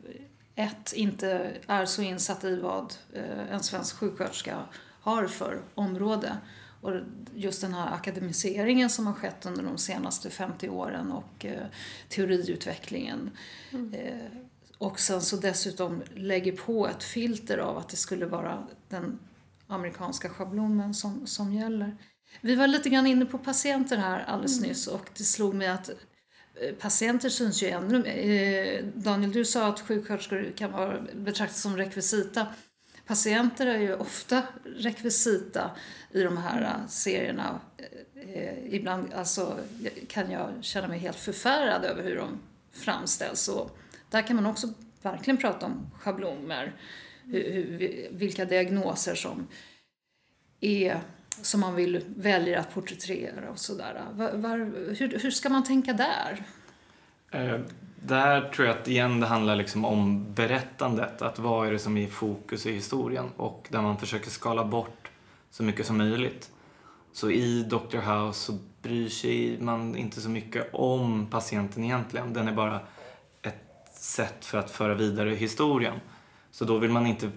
ett, 0.54 0.92
inte 0.92 1.56
är 1.66 1.86
så 1.86 2.02
insatt 2.02 2.44
i 2.44 2.60
vad 2.60 2.94
eh, 3.12 3.52
en 3.52 3.62
svensk 3.62 3.96
sjuksköterska 3.96 4.56
har 5.00 5.26
för 5.26 5.60
område. 5.74 6.36
Och 6.80 6.92
just 7.34 7.60
den 7.60 7.74
här 7.74 7.94
akademiseringen 7.94 8.90
som 8.90 9.06
har 9.06 9.14
skett 9.14 9.46
under 9.46 9.62
de 9.62 9.78
senaste 9.78 10.30
50 10.30 10.68
åren 10.68 11.12
och 11.12 11.46
teoriutvecklingen. 12.08 13.30
Mm 13.70 13.94
och 14.78 15.00
sen 15.00 15.22
så 15.22 15.36
dessutom 15.36 16.02
lägger 16.14 16.52
på 16.52 16.88
ett 16.88 17.02
filter 17.02 17.58
av 17.58 17.78
att 17.78 17.88
det 17.88 17.96
skulle 17.96 18.26
vara 18.26 18.66
den 18.88 19.18
amerikanska 19.66 20.28
schablonen 20.28 20.94
som, 20.94 21.26
som 21.26 21.52
gäller. 21.52 21.96
Vi 22.40 22.54
var 22.54 22.66
lite 22.66 22.88
grann 22.88 23.06
inne 23.06 23.26
på 23.26 23.38
patienter 23.38 23.96
här 23.96 24.24
alldeles 24.24 24.58
mm. 24.58 24.68
nyss 24.68 24.86
och 24.86 25.10
det 25.16 25.24
slog 25.24 25.54
mig 25.54 25.68
att 25.68 25.88
eh, 25.88 26.74
patienter 26.74 27.28
syns 27.28 27.62
ju 27.62 27.68
ännu 27.68 28.04
eh, 28.04 28.84
Daniel, 28.94 29.32
du 29.32 29.44
sa 29.44 29.66
att 29.66 29.80
sjuksköterskor 29.80 30.52
kan 30.56 30.72
vara 30.72 31.00
betraktas 31.14 31.62
som 31.62 31.76
rekvisita. 31.76 32.46
Patienter 33.06 33.66
är 33.66 33.78
ju 33.78 33.94
ofta 33.94 34.42
rekvisita 34.64 35.70
i 36.10 36.22
de 36.22 36.36
här 36.36 36.58
mm. 36.58 36.88
serierna. 36.88 37.60
Ibland 38.70 39.12
alltså, 39.14 39.58
kan 40.08 40.30
jag 40.30 40.50
känna 40.60 40.88
mig 40.88 40.98
helt 40.98 41.16
förfärad 41.16 41.84
över 41.84 42.02
hur 42.02 42.16
de 42.16 42.38
framställs. 42.72 43.48
Och 43.48 43.78
där 44.10 44.22
kan 44.22 44.36
man 44.36 44.46
också 44.46 44.68
verkligen 45.02 45.36
prata 45.36 45.66
om 45.66 45.90
schabloner, 45.98 46.72
hur, 47.24 47.52
hur, 47.52 48.08
vilka 48.10 48.44
diagnoser 48.44 49.14
som 49.14 49.46
är 50.60 51.00
som 51.42 51.60
man 51.60 51.74
vill 51.74 52.04
välja 52.16 52.60
att 52.60 52.74
porträttera 52.74 53.50
och 53.50 53.58
sådär. 53.58 54.04
Var, 54.12 54.32
var, 54.32 54.58
hur, 54.98 55.18
hur 55.18 55.30
ska 55.30 55.48
man 55.48 55.64
tänka 55.64 55.92
där? 55.92 56.42
Eh, 57.30 57.60
där 58.02 58.40
tror 58.50 58.68
jag 58.68 58.78
att 58.78 58.88
igen 58.88 59.20
det 59.20 59.26
handlar 59.26 59.56
liksom 59.56 59.84
om 59.84 60.34
berättandet, 60.34 61.22
att 61.22 61.38
vad 61.38 61.68
är 61.68 61.72
det 61.72 61.78
som 61.78 61.96
är 61.96 62.02
i 62.02 62.06
fokus 62.06 62.66
i 62.66 62.72
historien 62.72 63.26
och 63.36 63.68
där 63.70 63.82
man 63.82 63.98
försöker 63.98 64.30
skala 64.30 64.64
bort 64.64 65.10
så 65.50 65.62
mycket 65.62 65.86
som 65.86 65.98
möjligt. 65.98 66.50
Så 67.12 67.30
i 67.30 67.62
Dr. 67.62 67.98
House 67.98 68.40
så 68.40 68.58
bryr 68.82 69.08
sig 69.08 69.58
man 69.60 69.96
inte 69.96 70.20
så 70.20 70.28
mycket 70.28 70.74
om 70.74 71.26
patienten 71.26 71.84
egentligen, 71.84 72.32
den 72.32 72.48
är 72.48 72.52
bara 72.52 72.80
sätt 74.00 74.44
för 74.44 74.58
att 74.58 74.70
föra 74.70 74.94
vidare 74.94 75.30
historien. 75.30 76.00
Så 76.50 76.64
då 76.64 76.78
vill 76.78 76.90
man 76.90 77.06
inte 77.06 77.30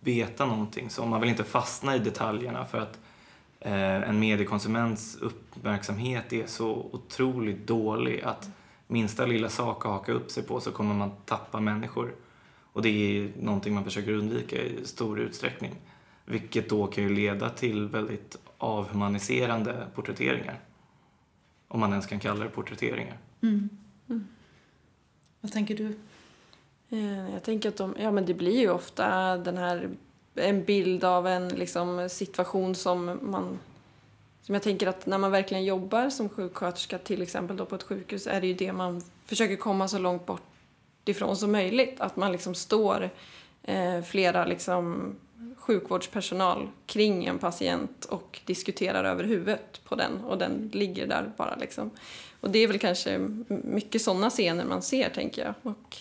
veta 0.00 0.46
någonting, 0.46 0.90
så 0.90 1.06
man 1.06 1.20
vill 1.20 1.30
inte 1.30 1.44
fastna 1.44 1.96
i 1.96 1.98
detaljerna 1.98 2.64
för 2.64 2.78
att 2.78 2.98
eh, 3.60 4.08
en 4.08 4.18
mediekonsuments 4.18 5.16
uppmärksamhet 5.16 6.32
är 6.32 6.46
så 6.46 6.88
otroligt 6.92 7.66
dålig 7.66 8.22
att 8.22 8.50
minsta 8.86 9.26
lilla 9.26 9.48
sak 9.48 9.84
att 9.84 9.92
haka 9.92 10.12
upp 10.12 10.30
sig 10.30 10.42
på 10.42 10.60
så 10.60 10.70
kommer 10.70 10.94
man 10.94 11.10
tappa 11.24 11.60
människor. 11.60 12.14
Och 12.72 12.82
det 12.82 12.88
är 12.88 13.32
någonting 13.40 13.74
man 13.74 13.84
försöker 13.84 14.12
undvika 14.12 14.62
i 14.62 14.84
stor 14.84 15.20
utsträckning. 15.20 15.74
Vilket 16.24 16.68
då 16.68 16.86
kan 16.86 17.04
ju 17.04 17.10
leda 17.10 17.50
till 17.50 17.88
väldigt 17.88 18.36
avhumaniserande 18.58 19.86
porträtteringar. 19.94 20.60
Om 21.68 21.80
man 21.80 21.90
ens 21.90 22.06
kan 22.06 22.20
kalla 22.20 22.44
det 22.44 22.50
porträtteringar. 22.50 23.18
Mm. 23.42 23.68
Mm. 24.08 24.26
Vad 25.40 25.52
tänker 25.52 25.74
du? 25.74 25.96
Eh, 26.90 27.32
jag 27.32 27.42
tänker 27.42 27.68
att 27.68 27.76
de, 27.76 27.94
ja, 27.98 28.10
men 28.10 28.26
det 28.26 28.34
blir 28.34 28.60
ju 28.60 28.70
ofta 28.70 29.36
den 29.36 29.56
här, 29.56 29.90
en 30.34 30.64
bild 30.64 31.04
av 31.04 31.26
en 31.26 31.48
liksom, 31.48 32.08
situation 32.08 32.74
som 32.74 33.18
man 33.22 33.58
som 34.48 34.54
jag 34.54 34.62
tänker 34.62 34.86
att 34.86 35.06
när 35.06 35.18
man 35.18 35.30
verkligen 35.30 35.64
jobbar 35.64 36.10
som 36.10 36.28
sjuksköterska 36.28 36.98
till 36.98 37.22
exempel 37.22 37.56
då 37.56 37.66
på 37.66 37.74
ett 37.74 37.82
sjukhus 37.82 38.26
är 38.26 38.40
det 38.40 38.46
ju 38.46 38.54
det 38.54 38.72
man 38.72 39.02
försöker 39.26 39.56
komma 39.56 39.88
så 39.88 39.98
långt 39.98 40.26
bort 40.26 40.42
ifrån 41.04 41.36
som 41.36 41.52
möjligt. 41.52 42.00
Att 42.00 42.16
man 42.16 42.32
liksom 42.32 42.54
står 42.54 43.10
eh, 43.62 44.02
flera 44.02 44.44
liksom, 44.44 45.14
sjukvårdspersonal 45.56 46.68
kring 46.86 47.26
en 47.26 47.38
patient 47.38 48.04
och 48.04 48.40
diskuterar 48.44 49.04
över 49.04 49.24
huvudet 49.24 49.80
på 49.84 49.94
den 49.94 50.24
och 50.24 50.38
den 50.38 50.70
ligger 50.72 51.06
där 51.06 51.32
bara 51.36 51.56
liksom. 51.56 51.90
Och 52.40 52.50
det 52.50 52.58
är 52.58 52.68
väl 52.68 52.78
kanske 52.78 53.28
mycket 53.48 54.02
sådana 54.02 54.30
scener 54.30 54.64
man 54.64 54.82
ser 54.82 55.10
tänker 55.10 55.44
jag. 55.44 55.54
Och 55.62 55.96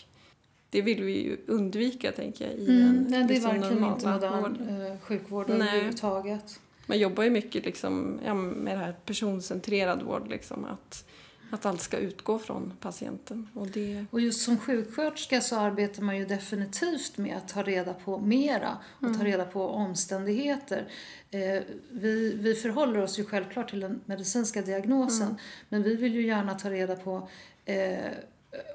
det 0.70 0.82
vill 0.82 1.04
vi 1.04 1.24
ju 1.24 1.38
undvika, 1.48 2.12
tänker 2.12 2.46
jag. 2.46 2.54
I 2.54 2.68
mm, 2.68 2.82
en, 2.82 3.06
nej, 3.10 3.24
det 3.24 3.26
är 3.26 3.28
liksom 3.28 3.60
verkligen 3.60 3.94
inte 3.94 4.10
modern 4.10 4.70
eh, 4.70 5.00
sjukvård 5.00 5.50
överhuvudtaget. 5.50 6.60
Man 6.86 7.00
jobbar 7.00 7.24
ju 7.24 7.30
mycket 7.30 7.66
liksom, 7.66 8.20
ja, 8.26 8.34
med 8.34 8.76
det 8.76 8.80
här 8.80 8.96
personcentrerad 9.06 10.04
vård. 10.04 10.28
Liksom, 10.30 10.66
att, 10.66 11.06
att 11.52 11.66
allt 11.66 11.82
ska 11.82 11.98
utgå 11.98 12.40
från 12.40 12.74
patienten. 12.80 13.50
Och, 13.54 13.68
det... 13.68 14.06
och 14.12 14.22
just 14.22 14.42
som 14.42 14.58
sjuksköterska 14.58 15.42
så 15.42 15.56
arbetar 15.56 16.04
man 16.04 16.18
ju 16.18 16.26
definitivt 16.26 17.18
med 17.18 17.38
att 17.38 17.48
ta 17.48 17.64
reda 17.64 17.94
på 17.94 18.20
mera 18.20 18.78
och 18.98 19.04
mm. 19.04 19.18
ta 19.20 19.26
reda 19.26 19.46
på 19.46 19.68
omständigheter. 19.68 20.88
Eh, 21.32 21.64
vi, 21.92 22.36
vi 22.36 22.56
förhåller 22.56 23.02
oss 23.02 23.20
ju 23.20 23.26
självklart 23.26 23.70
till 23.70 23.80
den 23.80 24.02
medicinska 24.06 24.62
diagnosen 24.62 25.28
mm. 25.28 25.38
men 25.70 25.84
vi 25.84 25.96
vill 25.96 26.14
ju 26.14 26.28
gärna 26.28 26.56
ta 26.56 26.70
reda 26.70 26.96
på 26.96 27.30
eh, 27.66 28.12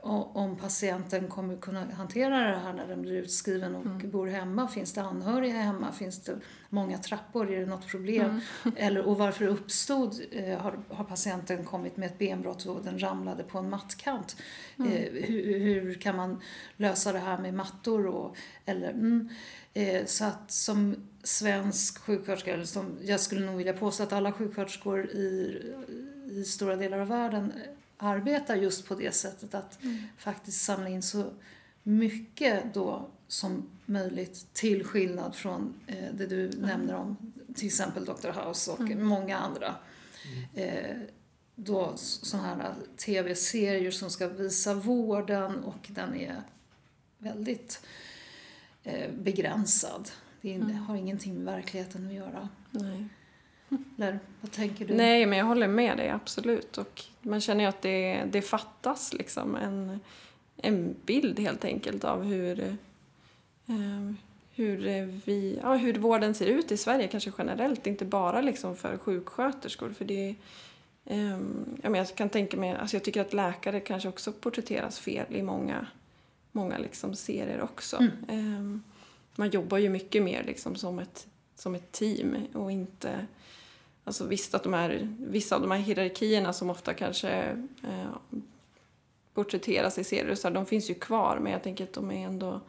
om 0.02 0.56
patienten 0.56 1.28
kommer 1.28 1.56
kunna 1.56 1.84
hantera 1.94 2.38
det 2.38 2.58
här 2.58 2.72
när 2.72 2.86
den 2.86 3.02
blir 3.02 3.22
utskriven 3.22 3.74
och 3.74 3.86
mm. 3.86 4.10
bor 4.10 4.26
hemma. 4.26 4.68
Finns 4.68 4.92
det 4.92 5.02
anhöriga 5.02 5.54
hemma? 5.54 5.92
Finns 5.92 6.24
det 6.24 6.38
många 6.68 6.98
trappor? 6.98 7.52
Är 7.52 7.60
det 7.60 7.66
något 7.66 7.86
problem? 7.86 8.40
Mm. 8.64 8.76
Eller, 8.76 9.06
och 9.06 9.18
varför 9.18 9.46
uppstod? 9.46 10.20
Eh, 10.30 10.58
har, 10.58 10.78
har, 10.88 11.04
patienten 11.04 11.64
kommit 11.64 11.96
med 11.96 12.06
ett 12.06 12.18
benbrott 12.18 12.66
och 12.66 12.84
den 12.84 13.02
ramlade 13.02 13.42
på 13.42 13.58
en 13.58 13.70
mattkant? 13.70 14.36
Mm. 14.78 14.92
Eh, 14.92 14.98
hur, 15.12 15.58
hur, 15.58 15.94
kan 15.94 16.16
man 16.16 16.40
lösa 16.76 17.12
det 17.12 17.18
här 17.18 17.38
med 17.38 17.54
mattor? 17.54 18.06
Och, 18.06 18.36
eller, 18.66 18.90
mm, 18.90 19.28
eh, 19.74 20.04
så 20.04 20.24
att 20.24 20.50
som 20.50 20.96
svensk 21.22 21.98
sjuksköterska, 21.98 22.54
eller 22.54 22.64
som, 22.64 22.98
jag 23.02 23.20
skulle 23.20 23.46
nog 23.46 23.56
vilja 23.56 23.72
påstå 23.72 24.02
att 24.02 24.12
alla 24.12 24.32
sjuksköterskor 24.32 25.06
i, 25.06 25.62
i 26.30 26.44
stora 26.44 26.76
delar 26.76 26.98
av 26.98 27.08
världen 27.08 27.52
arbetar 28.02 28.56
just 28.56 28.88
på 28.88 28.94
det 28.94 29.14
sättet 29.14 29.54
att 29.54 29.78
faktiskt 30.18 30.64
samla 30.64 30.88
in 30.88 31.02
så 31.02 31.30
mycket 31.82 32.74
då 32.74 33.10
som 33.28 33.68
möjligt 33.86 34.46
till 34.52 34.84
skillnad 34.84 35.34
från 35.34 35.74
eh, 35.86 36.14
det 36.14 36.26
du 36.26 36.50
nämner 36.50 36.94
om 36.94 37.32
till 37.54 37.66
exempel 37.66 38.04
Dr. 38.04 38.30
House 38.30 38.70
och 38.70 38.80
många 38.80 39.38
andra. 39.38 39.74
Eh, 40.54 40.96
då 41.54 41.92
sådana 41.96 42.48
här 42.48 42.74
tv-serier 42.96 43.90
som 43.90 44.10
ska 44.10 44.28
visa 44.28 44.74
vården 44.74 45.64
och 45.64 45.88
den 45.88 46.14
är 46.14 46.42
väldigt 47.18 47.86
eh, 48.82 49.12
begränsad. 49.12 50.10
Det 50.40 50.54
är, 50.54 50.60
har 50.60 50.96
ingenting 50.96 51.34
med 51.34 51.54
verkligheten 51.54 52.06
att 52.06 52.12
göra. 52.12 52.48
Nej. 52.70 53.08
Eller 53.96 54.18
vad 54.40 54.52
tänker 54.52 54.86
du? 54.86 54.94
Nej, 54.94 55.26
men 55.26 55.38
jag 55.38 55.46
håller 55.46 55.68
med 55.68 55.96
dig 55.96 56.08
absolut. 56.08 56.78
Och 56.78 57.02
man 57.20 57.40
känner 57.40 57.64
ju 57.64 57.68
att 57.68 57.82
det, 57.82 58.24
det 58.32 58.42
fattas 58.42 59.12
liksom 59.12 59.56
en, 59.56 60.00
en 60.56 60.94
bild 61.06 61.40
helt 61.40 61.64
enkelt 61.64 62.04
av 62.04 62.24
hur, 62.24 62.60
eh, 63.66 64.12
hur, 64.54 65.04
vi, 65.24 65.58
ja, 65.62 65.74
hur 65.74 65.94
vården 65.94 66.34
ser 66.34 66.46
ut 66.46 66.72
i 66.72 66.76
Sverige 66.76 67.08
kanske 67.08 67.32
generellt, 67.38 67.86
inte 67.86 68.04
bara 68.04 68.40
liksom 68.40 68.76
för 68.76 68.98
sjuksköterskor. 68.98 69.90
För 69.90 70.04
det, 70.04 70.34
eh, 71.04 71.38
jag 71.82 72.14
kan 72.14 72.28
tänka 72.28 72.56
mig, 72.56 72.76
alltså 72.76 72.96
jag 72.96 73.04
tycker 73.04 73.20
att 73.20 73.32
läkare 73.32 73.80
kanske 73.80 74.08
också 74.08 74.32
porträtteras 74.32 74.98
fel 74.98 75.26
i 75.28 75.42
många, 75.42 75.86
många 76.52 76.78
liksom 76.78 77.14
serier 77.14 77.62
också. 77.62 77.96
Eh, 78.28 78.78
man 79.36 79.50
jobbar 79.50 79.78
ju 79.78 79.88
mycket 79.88 80.22
mer 80.22 80.44
liksom 80.44 80.76
som 80.76 80.98
ett, 80.98 81.26
som 81.54 81.74
ett 81.74 81.92
team 81.92 82.36
och 82.52 82.72
inte 82.72 83.26
Alltså 84.04 84.26
visst 84.26 84.54
att 84.54 84.62
de 84.62 84.72
här, 84.72 85.16
vissa 85.18 85.54
av 85.54 85.62
de 85.62 85.70
här 85.70 85.78
hierarkierna 85.78 86.52
som 86.52 86.70
ofta 86.70 86.94
kanske 86.94 87.30
eh, 87.82 88.38
porträtteras 89.34 89.98
i 89.98 90.04
serier 90.04 90.34
så 90.34 90.48
här, 90.48 90.54
de 90.54 90.66
finns 90.66 90.90
ju 90.90 90.94
kvar 90.94 91.38
men 91.42 91.52
jag 91.52 91.62
tänker 91.62 91.84
att 91.84 91.92
de 91.92 92.10
är 92.10 92.26
ändå... 92.26 92.60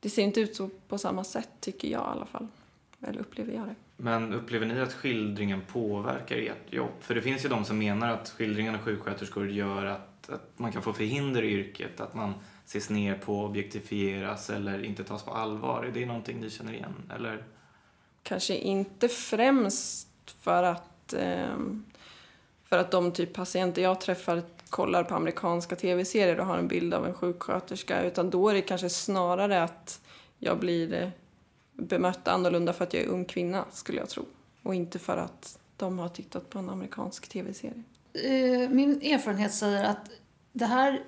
Det 0.00 0.10
ser 0.10 0.22
inte 0.22 0.40
ut 0.40 0.56
så 0.56 0.70
på 0.88 0.98
samma 0.98 1.24
sätt 1.24 1.50
tycker 1.60 1.88
jag 1.88 2.00
i 2.00 2.04
alla 2.04 2.26
fall. 2.26 2.48
Eller 3.00 3.20
upplever 3.20 3.52
jag 3.52 3.66
det. 3.66 3.74
Men 3.96 4.34
upplever 4.34 4.66
ni 4.66 4.80
att 4.80 4.92
skildringen 4.92 5.60
påverkar 5.60 6.36
ert 6.36 6.72
jobb? 6.72 6.90
För 7.00 7.14
det 7.14 7.22
finns 7.22 7.44
ju 7.44 7.48
de 7.48 7.64
som 7.64 7.78
menar 7.78 8.08
att 8.08 8.28
skildringen 8.28 8.74
av 8.74 8.80
sjuksköterskor 8.80 9.50
gör 9.50 9.84
att, 9.84 10.30
att 10.30 10.58
man 10.58 10.72
kan 10.72 10.82
få 10.82 10.92
förhinder 10.92 11.42
i 11.42 11.52
yrket, 11.52 12.00
att 12.00 12.14
man 12.14 12.34
ses 12.66 12.90
ner 12.90 13.14
på, 13.14 13.44
objektifieras 13.44 14.50
eller 14.50 14.84
inte 14.84 15.04
tas 15.04 15.22
på 15.22 15.30
allvar. 15.30 15.84
Är 15.84 15.92
det 15.92 16.06
någonting 16.06 16.40
ni 16.40 16.50
känner 16.50 16.72
igen? 16.72 16.94
Eller? 17.14 17.44
Kanske 18.22 18.56
inte 18.56 19.08
främst 19.08 20.08
för 20.40 20.62
att, 20.62 21.12
eh, 21.12 21.56
för 22.64 22.78
att 22.78 22.90
de 22.90 23.12
typ 23.12 23.32
patienter 23.32 23.82
jag 23.82 24.00
träffar 24.00 24.42
kollar 24.70 25.04
på 25.04 25.14
amerikanska 25.14 25.76
tv-serier 25.76 26.40
och 26.40 26.46
har 26.46 26.58
en 26.58 26.68
bild 26.68 26.94
av 26.94 27.06
en 27.06 27.14
sjuksköterska 27.14 28.02
utan 28.02 28.30
då 28.30 28.48
är 28.48 28.54
det 28.54 28.62
kanske 28.62 28.88
snarare 28.88 29.62
att 29.62 30.00
jag 30.38 30.58
blir 30.58 30.94
eh, 30.94 31.08
bemött 31.72 32.28
annorlunda 32.28 32.72
för 32.72 32.84
att 32.84 32.94
jag 32.94 33.02
är 33.02 33.08
ung 33.08 33.24
kvinna 33.24 33.64
skulle 33.72 33.98
jag 33.98 34.08
tro 34.08 34.24
och 34.62 34.74
inte 34.74 34.98
för 34.98 35.16
att 35.16 35.58
de 35.76 35.98
har 35.98 36.08
tittat 36.08 36.50
på 36.50 36.58
en 36.58 36.70
amerikansk 36.70 37.28
tv-serie. 37.28 37.82
Eh, 38.12 38.70
min 38.70 39.02
erfarenhet 39.02 39.54
säger 39.54 39.84
att 39.84 40.10
det 40.52 40.64
här 40.64 41.02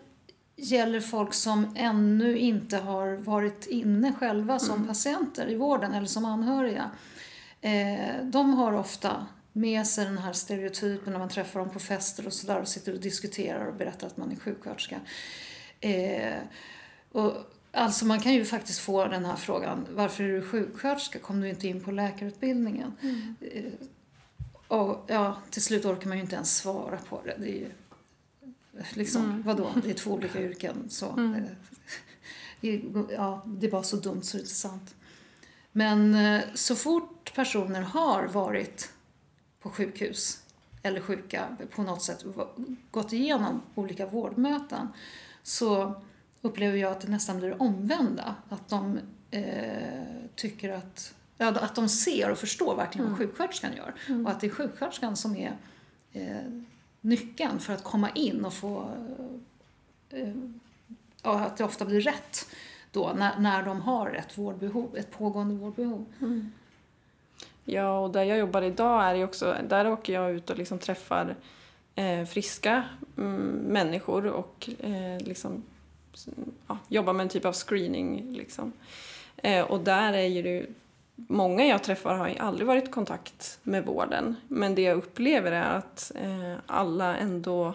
gäller 0.57 1.01
folk 1.01 1.35
som 1.35 1.75
ännu 1.77 2.39
inte 2.39 2.77
har 2.77 3.17
varit 3.17 3.67
inne 3.67 4.13
själva 4.19 4.59
som 4.59 4.75
Mm. 4.75 4.89
patienter 4.89 5.51
i 5.51 5.55
vården 5.57 5.93
eller 5.93 6.07
som 6.07 6.25
anhöriga. 6.25 6.91
Eh, 7.65 8.25
de 8.25 8.55
har 8.55 8.73
ofta 8.73 9.27
med 9.53 9.87
sig 9.87 10.05
den 10.05 10.19
här 10.19 10.33
stereotypen 10.33 11.13
när 11.13 11.19
man 11.21 11.29
träffar 11.29 11.61
dem 11.61 11.71
på 11.71 11.79
fester 11.79 12.27
och 12.27 12.33
sådär 12.33 12.61
och 12.61 12.69
sitter 12.69 12.93
och 12.93 13.01
diskuterar 13.01 13.67
och 13.67 13.75
berättar 13.75 14.07
att 14.07 14.17
man 14.17 14.33
är 14.33 14.37
sjuksköterska. 14.37 15.01
Eh, 15.81 16.35
och, 17.13 17.33
alltså 17.73 18.05
man 18.07 18.21
kan 18.21 18.35
ju 18.35 18.45
faktiskt 18.45 18.81
få 18.81 19.07
den 19.07 19.25
här 19.25 19.37
frågan, 19.37 19.87
varför 19.91 20.25
är 20.25 20.29
du 20.29 20.43
sjuksköterska? 20.43 21.19
Kom 21.19 21.41
du 21.41 21.49
inte 21.49 21.69
in 21.69 21.81
på 21.85 21.91
läkarutbildningen? 21.91 22.93
Eh, 23.41 23.73
och 24.69 25.05
ja, 25.09 25.37
till 25.51 25.63
slut 25.63 25.85
orkar 25.85 26.09
man 26.09 26.17
ju 26.17 26.23
inte 26.23 26.35
ens 26.37 26.57
svara 26.57 26.99
på 27.09 27.21
det. 27.25 27.37
Det 27.39 27.49
är 27.51 27.57
ju, 27.61 27.71
liksom, 28.95 29.25
Mm. 29.25 29.43
vadå, 29.43 29.71
det 29.85 29.91
är 29.91 29.95
två 29.95 30.11
olika 30.11 30.41
yrken. 30.43 30.87
Så, 30.91 31.11
Mm. 31.11 31.35
eh, 31.35 31.51
ja, 33.11 33.43
det 33.47 33.67
är 33.67 33.71
bara 33.71 33.83
så 33.83 33.97
dumt 33.97 34.23
så 34.23 34.37
det 34.37 34.41
är 34.41 34.43
inte 34.43 34.55
sant. 34.55 34.95
Men 35.77 36.15
eh, 36.15 36.43
så 36.55 36.77
fort 36.77 37.35
personer 37.35 37.81
har 37.81 38.27
varit 38.27 38.93
på 39.61 39.71
sjukhus 39.71 40.43
eller 40.83 41.01
sjuka 41.01 41.57
på 41.71 41.83
något 41.83 42.03
sätt, 42.03 42.25
gått 42.91 43.13
igenom 43.13 43.63
olika 43.75 44.07
vårdmöten 44.07 44.89
så 45.43 45.95
upplever 46.43 46.79
jag 46.79 46.93
att 46.93 47.01
det 47.01 47.09
nästan 47.09 47.39
blir 47.39 47.63
omvända. 47.63 48.35
Att 48.49 48.69
de 48.69 48.99
eh, 49.31 50.25
tycker 50.35 50.73
att, 50.73 51.15
ja, 51.39 51.49
att 51.49 51.75
de 51.75 51.89
ser 51.89 52.31
och 52.31 52.39
förstår 52.39 52.77
verkligen 52.77 53.09
vad 53.09 53.19
sjuksköterskan 53.19 53.77
gör. 53.77 53.95
Och 54.25 54.31
att 54.31 54.41
det 54.41 54.47
är 54.47 54.51
sjuksköterskan 54.51 55.17
som 55.17 55.37
är 55.37 55.57
eh, 56.13 56.63
nyckeln 57.01 57.61
för 57.61 57.73
att 57.73 57.85
komma 57.85 58.11
in 58.11 58.45
och 58.45 58.55
få 58.55 58.91
eh, 60.11 60.35
ja, 61.23 61.41
att 61.41 61.57
det 61.57 61.65
ofta 61.65 61.85
blir 61.85 62.01
rätt 62.01 62.47
då 62.95 63.13
när, 63.17 63.39
när 63.39 63.63
de 63.63 63.81
har 63.81 64.11
ett 64.11 64.39
vårdbehov, 64.39 64.97
ett 64.97 65.11
pågående 65.11 65.55
vårdbehov. 65.55 66.05
Mm. 66.21 66.53
Ja, 67.65 67.99
och 67.99 68.11
där 68.11 68.23
jag 68.23 68.39
jobbar 68.39 68.63
idag 68.63 69.05
är 69.05 69.15
det 69.15 69.25
också, 69.25 69.57
där 69.69 69.91
åker 69.91 70.13
jag 70.13 70.33
ut 70.33 70.51
och 70.51 70.59
liksom 70.59 70.79
träffar 70.79 71.37
eh, 71.95 72.25
friska 72.25 72.85
mm, 73.19 73.47
människor 73.51 74.27
och 74.27 74.71
eh, 74.79 75.19
liksom, 75.27 75.63
ja, 76.67 76.79
jobbar 76.89 77.13
med 77.13 77.25
en 77.25 77.29
typ 77.29 77.45
av 77.45 77.53
screening. 77.53 78.33
Liksom. 78.33 78.73
Eh, 79.37 79.65
och 79.65 79.81
där 79.81 80.13
är 80.13 80.27
ju 80.27 80.43
det, 80.43 80.67
många 81.17 81.65
jag 81.65 81.83
träffar 81.83 82.15
har 82.15 82.29
ju 82.29 82.39
aldrig 82.39 82.67
varit 82.67 82.89
i 82.89 82.91
kontakt 82.93 83.59
med 83.63 83.87
vården. 83.87 84.37
Men 84.49 84.75
det 84.75 84.83
jag 84.83 84.97
upplever 84.97 85.53
är 85.53 85.77
att 85.77 86.13
eh, 86.15 86.55
alla 86.67 87.17
ändå, 87.17 87.75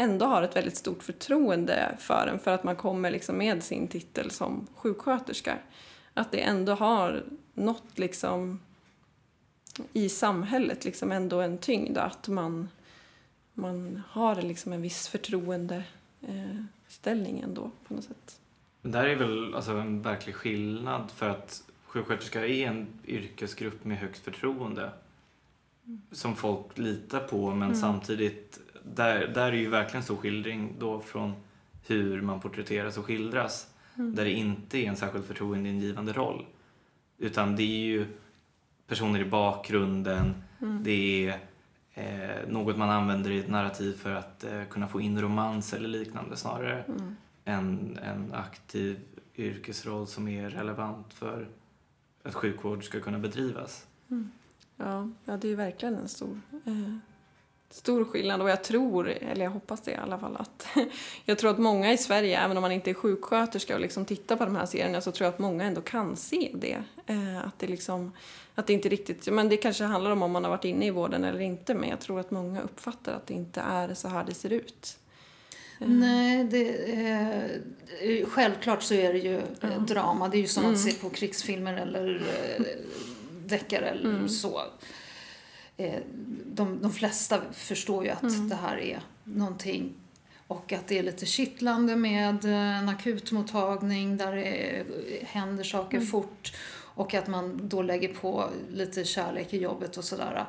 ändå 0.00 0.26
har 0.26 0.42
ett 0.42 0.56
väldigt 0.56 0.76
stort 0.76 1.02
förtroende 1.02 1.96
för 1.98 2.26
en 2.26 2.38
för 2.38 2.50
att 2.50 2.64
man 2.64 2.76
kommer 2.76 3.10
liksom 3.10 3.36
med 3.36 3.62
sin 3.62 3.88
titel 3.88 4.30
som 4.30 4.66
sjuksköterska. 4.74 5.58
Att 6.14 6.32
det 6.32 6.40
ändå 6.40 6.74
har 6.74 7.24
något 7.54 7.98
liksom 7.98 8.60
i 9.92 10.08
samhället 10.08 10.84
liksom 10.84 11.12
ändå 11.12 11.40
en 11.40 11.58
tyngd 11.58 11.98
att 11.98 12.28
man, 12.28 12.68
man 13.54 14.02
har 14.08 14.42
liksom 14.42 14.72
en 14.72 14.82
viss 14.82 15.08
förtroendeställning 15.08 17.38
eh, 17.38 17.44
ändå 17.44 17.70
på 17.88 17.94
något 17.94 18.04
sätt. 18.04 18.40
Men 18.82 18.92
där 18.92 19.06
är 19.06 19.16
väl 19.16 19.54
alltså 19.54 19.72
en 19.72 20.02
verklig 20.02 20.34
skillnad 20.34 21.10
för 21.10 21.28
att 21.28 21.62
sjuksköterska 21.84 22.46
är 22.46 22.66
en 22.66 22.86
yrkesgrupp 23.06 23.84
med 23.84 23.98
högt 23.98 24.18
förtroende 24.18 24.90
som 26.12 26.36
folk 26.36 26.78
litar 26.78 27.20
på 27.20 27.54
men 27.54 27.76
samtidigt 27.76 28.60
där, 28.84 29.26
där 29.26 29.52
är 29.52 29.56
ju 29.56 29.68
verkligen 29.68 30.04
så 30.04 30.16
skildring 30.16 30.74
då 30.78 31.00
från 31.00 31.32
hur 31.86 32.20
man 32.20 32.40
porträtteras 32.40 32.98
och 32.98 33.04
skildras 33.04 33.66
där 33.94 34.24
det 34.24 34.32
inte 34.32 34.78
är 34.78 34.88
en 34.88 34.96
särskilt 34.96 35.26
förtroendeingivande 35.26 36.12
roll. 36.12 36.46
Utan 37.18 37.56
det 37.56 37.62
är 37.62 37.86
ju 37.86 38.06
personer 38.86 39.20
i 39.20 39.24
bakgrunden. 39.24 40.34
Det 40.58 41.26
är 41.26 41.38
eh, 41.94 42.48
något 42.48 42.76
man 42.76 42.90
använder 42.90 43.30
i 43.30 43.38
ett 43.38 43.48
narrativ 43.48 43.92
för 43.92 44.14
att 44.14 44.44
eh, 44.44 44.64
kunna 44.70 44.88
få 44.88 45.00
in 45.00 45.20
romans 45.20 45.74
eller 45.74 45.88
liknande 45.88 46.36
snarare 46.36 46.84
en, 47.44 47.98
en 48.02 48.32
aktiv 48.32 49.00
yrkesroll 49.36 50.06
som 50.06 50.28
är 50.28 50.50
relevant 50.50 51.14
för 51.14 51.48
att 52.22 52.34
sjukvård 52.34 52.84
ska 52.84 53.00
kunna 53.00 53.18
bedrivas. 53.18 53.86
Ja, 54.76 55.08
ja 55.24 55.36
det 55.36 55.48
är 55.48 55.56
verkligen 55.56 55.94
en 55.94 56.08
stor, 56.08 56.40
eh, 56.64 56.96
stor 57.70 58.04
skillnad 58.04 58.42
och 58.42 58.50
jag 58.50 58.64
tror, 58.64 59.08
eller 59.08 59.44
jag 59.44 59.50
hoppas 59.50 59.80
det 59.80 59.90
i 59.90 59.96
alla 59.96 60.18
fall, 60.18 60.36
att 60.36 60.66
jag 61.24 61.38
tror 61.38 61.50
att 61.50 61.58
många 61.58 61.92
i 61.92 61.98
Sverige, 61.98 62.40
även 62.40 62.56
om 62.56 62.60
man 62.60 62.72
inte 62.72 62.90
är 62.90 62.94
sjuksköterska 62.94 63.74
och 63.74 63.80
liksom 63.80 64.04
tittar 64.04 64.36
på 64.36 64.44
de 64.44 64.56
här 64.56 64.66
serierna, 64.66 65.00
så 65.00 65.12
tror 65.12 65.24
jag 65.24 65.34
att 65.34 65.38
många 65.38 65.64
ändå 65.64 65.80
kan 65.80 66.16
se 66.16 66.50
det. 66.54 66.82
Eh, 67.06 67.46
att 67.46 67.58
det 67.58 67.66
liksom, 67.66 68.12
att 68.54 68.66
det 68.66 68.72
inte 68.72 68.88
riktigt, 68.88 69.32
men 69.32 69.48
det 69.48 69.56
kanske 69.56 69.84
handlar 69.84 70.10
om 70.10 70.22
om 70.22 70.30
man 70.30 70.44
har 70.44 70.50
varit 70.50 70.64
inne 70.64 70.86
i 70.86 70.90
vården 70.90 71.24
eller 71.24 71.40
inte, 71.40 71.74
men 71.74 71.88
jag 71.88 72.00
tror 72.00 72.20
att 72.20 72.30
många 72.30 72.60
uppfattar 72.60 73.12
att 73.12 73.26
det 73.26 73.34
inte 73.34 73.60
är 73.60 73.94
så 73.94 74.08
här 74.08 74.24
det 74.24 74.34
ser 74.34 74.52
ut. 74.52 74.96
Nej, 75.86 76.44
det, 76.44 76.68
eh, 78.02 78.26
självklart 78.28 78.82
så 78.82 78.94
är 78.94 79.12
det 79.12 79.18
ju 79.18 79.36
eh, 79.60 79.82
drama. 79.82 80.28
Det 80.28 80.36
är 80.36 80.40
ju 80.40 80.46
som 80.46 80.72
att 80.72 80.78
se 80.78 80.92
på 80.92 81.10
krigsfilmer 81.10 81.74
eller 81.74 82.22
eh, 82.56 82.64
deckare 83.46 83.88
eller 83.88 84.28
så. 84.28 84.62
Eh, 85.80 86.00
de, 86.46 86.82
de 86.82 86.92
flesta 86.92 87.40
förstår 87.52 88.04
ju 88.04 88.10
att 88.10 88.48
det 88.48 88.54
här 88.54 88.76
är 88.76 89.00
någonting 89.24 89.92
och 90.46 90.72
att 90.72 90.88
det 90.88 90.98
är 90.98 91.02
lite 91.02 91.26
kittlande 91.26 91.96
med 91.96 92.44
eh, 92.44 92.78
en 92.78 92.88
akutmottagning 92.88 94.16
där 94.16 94.36
det 94.36 94.84
händer 95.22 95.64
saker 95.64 96.00
fort 96.00 96.52
och 96.94 97.14
att 97.14 97.28
man 97.28 97.68
då 97.68 97.82
lägger 97.82 98.14
på 98.14 98.50
lite 98.72 99.04
kärlek 99.04 99.54
i 99.54 99.58
jobbet 99.58 99.96
och 99.96 100.04
sådär. 100.04 100.44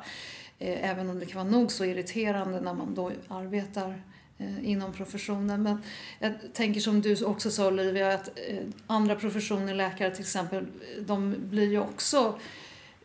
Eh, 0.58 0.90
Även 0.90 1.10
om 1.10 1.18
det 1.18 1.26
kan 1.26 1.48
vara 1.48 1.58
nog 1.58 1.72
så 1.72 1.84
irriterande 1.84 2.60
när 2.60 2.74
man 2.74 2.94
då 2.94 3.12
arbetar 3.28 4.02
eh, 4.38 4.68
inom 4.70 4.92
professionen. 4.92 5.62
Men 5.62 5.82
jag 6.18 6.32
tänker 6.52 6.80
som 6.80 7.00
du 7.00 7.24
också 7.24 7.50
sa 7.50 7.66
Olivia, 7.66 8.14
att 8.14 8.28
eh, 8.28 8.58
andra 8.86 9.16
professioner, 9.16 9.74
läkare 9.74 10.10
till 10.10 10.24
exempel, 10.24 10.66
de 11.00 11.36
blir 11.50 11.70
ju 11.70 11.80
också 11.80 12.38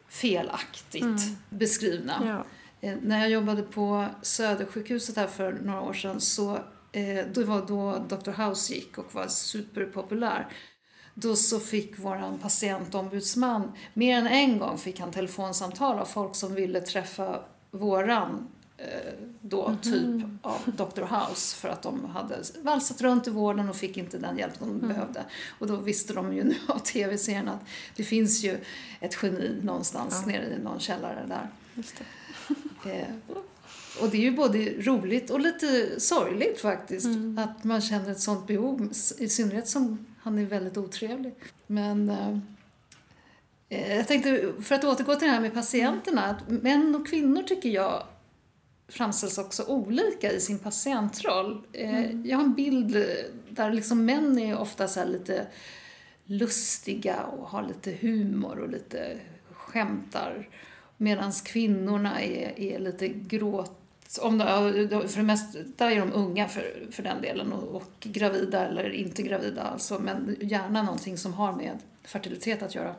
felaktigt 0.10 1.04
Mm. 1.04 1.17
beskrivna. 1.50 2.22
Ja. 2.26 2.46
Eh, 2.89 2.98
när 3.02 3.20
jag 3.20 3.30
jobbade 3.30 3.62
på 3.63 4.06
Södersjukhuset 4.22 5.15
här 5.15 5.28
för 5.28 5.52
några 5.54 5.82
år 5.82 5.93
sedan 5.93 6.22
så 6.22 6.56
eh, 6.91 7.26
det 7.34 7.43
var 7.43 7.65
då 7.67 8.06
Dr. 8.10 8.32
House 8.32 8.74
gick 8.74 8.98
och 8.98 9.15
var 9.15 9.28
superpopulär. 9.28 10.48
Då 11.13 11.36
så 11.36 11.60
fick 11.60 12.00
våran 12.00 12.38
patientombudsman, 12.39 13.72
mer 13.93 14.17
än 14.17 14.28
en 14.28 14.58
gång 14.60 14.78
fick 14.78 15.00
han 15.00 15.12
telefonsamtal 15.12 16.00
av 16.00 16.06
folk 16.06 16.36
som 16.36 16.56
ville 16.56 16.82
träffa 16.82 17.39
våran 17.72 18.48
då 19.41 19.75
typ 19.81 20.23
av 20.41 20.61
Dr. 20.65 21.01
House 21.01 21.55
för 21.55 21.69
att 21.69 21.81
de 21.81 22.05
hade 22.05 22.43
valsat 22.61 23.01
runt 23.01 23.27
i 23.27 23.29
vården 23.29 23.69
och 23.69 23.75
fick 23.75 23.97
inte 23.97 24.17
den 24.17 24.37
hjälp 24.37 24.59
de 24.59 24.79
behövde. 24.79 25.25
Och 25.59 25.67
då 25.67 25.75
visste 25.75 26.13
de 26.13 26.33
ju 26.33 26.43
nu 26.43 26.55
av 26.67 26.79
tv-serien 26.79 27.47
att 27.47 27.61
det 27.95 28.03
finns 28.03 28.43
ju 28.43 28.57
ett 28.99 29.17
geni 29.21 29.59
någonstans 29.63 30.23
Ja. 30.25 30.31
nere 30.31 30.55
i 30.55 30.63
någon 30.63 30.79
källare 30.79 31.25
där. 31.27 31.49
Det. 31.73 32.05
Eh, 32.85 33.35
och 34.01 34.09
det 34.09 34.17
är 34.17 34.21
ju 34.21 34.31
både 34.31 34.57
roligt 34.59 35.29
och 35.29 35.39
lite 35.39 35.99
sorgligt 35.99 36.61
faktiskt. 36.61 37.05
Mm. 37.05 37.37
Att 37.37 37.63
man 37.63 37.81
känner 37.81 38.11
ett 38.11 38.19
sånt 38.19 38.47
behov. 38.47 38.91
I 39.17 39.29
synnerhet 39.29 39.67
som 39.67 40.05
han 40.21 40.37
är 40.37 40.45
väldigt 40.45 40.77
otrevlig. 40.77 41.33
Men 41.67 42.09
eh, 42.09 42.37
eh, 43.69 43.95
jag 43.95 44.07
tänkte, 44.07 44.53
för 44.61 44.75
att 44.75 44.83
återgå 44.83 45.15
till 45.15 45.27
det 45.27 45.33
här 45.33 45.41
med 45.41 45.53
patienterna. 45.53 46.23
Att 46.25 46.49
män 46.49 46.95
och 46.95 47.07
kvinnor 47.07 47.43
tycker 47.43 47.69
jag 47.69 48.03
framställs 48.88 49.38
också 49.38 49.63
olika 49.63 50.32
i 50.32 50.39
sin 50.39 50.60
patientroll. 50.60 51.62
Eh, 51.73 52.12
Jag 52.28 52.38
har 52.38 52.43
en 52.43 52.54
bild 52.54 53.06
där 53.50 53.73
liksom 53.73 54.06
män 54.06 54.39
är 54.39 54.60
ofta 54.60 54.88
så 54.88 55.06
lite 55.06 55.47
lustiga 56.26 57.23
och 57.23 57.47
har 57.50 57.63
lite 57.63 57.91
humor 57.91 58.60
och 58.60 58.69
lite 58.69 59.17
skämtar. 59.52 60.50
Medan 60.97 61.32
kvinnorna 61.32 62.21
är, 62.21 62.60
är 62.60 62.80
lite 62.80 63.08
gråt... 63.08 63.73
Om 64.21 64.38
de, 64.38 64.45
för 65.08 65.17
det 65.17 65.23
mest, 65.23 65.58
där 65.78 65.91
är 65.91 66.00
de 66.00 66.13
unga 66.13 66.47
för, 66.47 66.88
för 66.91 67.04
den 67.04 67.21
delen 67.21 67.54
och, 67.54 67.76
och 67.76 67.91
gravida 68.00 68.67
eller 68.67 68.89
inte 68.89 69.21
gravida 69.21 69.62
alltså. 69.62 70.00
Men 70.00 70.36
gärna 70.41 70.84
någonting 70.84 71.17
som 71.17 71.34
har 71.34 71.54
med 71.54 71.80
fertilitet 72.04 72.62
att 72.62 72.76
göra. 72.76 72.95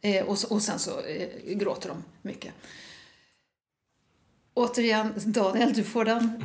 Eh, 0.00 0.24
och, 0.24 0.38
och 0.50 0.62
sen 0.62 0.78
så 0.78 1.00
eh, 1.00 1.28
gråter 1.54 1.88
de 1.88 2.04
mycket. 2.22 2.52
Återigen, 4.54 5.12
Daniel, 5.26 5.72
du 5.72 5.84
får 5.84 6.04
den. 6.04 6.44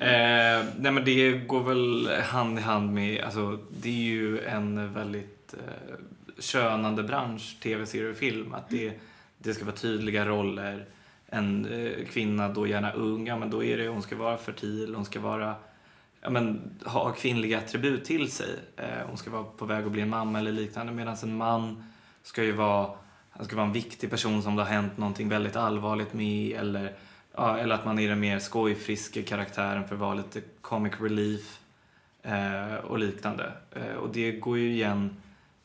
Eh, 0.00 0.64
nej 0.78 0.92
men 0.92 1.04
det 1.04 1.32
går 1.32 1.62
väl 1.62 2.08
hand 2.22 2.58
i 2.58 2.62
hand 2.62 2.92
med, 2.92 3.24
alltså 3.24 3.58
det 3.80 3.88
är 3.88 3.92
ju 3.92 4.40
en 4.40 4.92
väldigt 4.92 5.54
eh, 5.54 5.94
könande 6.38 7.02
bransch, 7.02 7.56
tv-serier 7.62 8.10
och 8.10 8.16
film. 8.16 8.54
Att 8.54 8.68
det, 8.68 9.00
det 9.38 9.54
ska 9.54 9.64
vara 9.64 9.76
tydliga 9.76 10.26
roller. 10.26 10.84
En 11.26 11.66
eh, 11.66 12.06
kvinna, 12.06 12.48
då 12.48 12.66
gärna 12.66 12.92
ung, 12.92 13.26
ja 13.26 13.36
men 13.36 13.50
då 13.50 13.64
är 13.64 13.76
det, 13.76 13.88
hon 13.88 14.02
ska 14.02 14.16
vara 14.16 14.36
fertil, 14.36 14.94
hon 14.94 15.04
ska 15.04 15.20
vara, 15.20 15.54
ja 16.20 16.30
men 16.30 16.70
ha 16.84 17.12
kvinnliga 17.12 17.58
attribut 17.58 18.04
till 18.04 18.30
sig. 18.30 18.54
Eh, 18.76 19.06
hon 19.08 19.16
ska 19.16 19.30
vara 19.30 19.44
på 19.44 19.64
väg 19.64 19.84
att 19.84 19.92
bli 19.92 20.02
en 20.02 20.10
mamma 20.10 20.38
eller 20.38 20.52
liknande. 20.52 20.92
Medan 20.92 21.16
en 21.22 21.36
man 21.36 21.84
ska 22.22 22.44
ju 22.44 22.52
vara, 22.52 22.90
han 23.36 23.46
ska 23.46 23.56
vara 23.56 23.66
en 23.66 23.72
viktig 23.72 24.10
person 24.10 24.42
som 24.42 24.56
det 24.56 24.62
har 24.62 24.70
hänt 24.70 24.98
någonting 24.98 25.28
väldigt 25.28 25.56
allvarligt 25.56 26.12
med 26.12 26.52
eller 26.52 26.96
Ja, 27.36 27.58
eller 27.58 27.74
att 27.74 27.84
man 27.84 27.98
är 27.98 28.08
den 28.08 28.20
mer 28.20 28.38
skojfriske 28.38 29.22
karaktären 29.22 29.88
för 29.88 29.94
att 29.94 30.00
vara 30.00 30.14
lite 30.14 30.40
comic 30.60 30.92
relief 31.00 31.60
eh, 32.22 32.74
och 32.74 32.98
liknande. 32.98 33.52
Eh, 33.72 33.94
och 33.94 34.12
det 34.12 34.32
går 34.32 34.58
ju 34.58 34.72
igen 34.72 35.16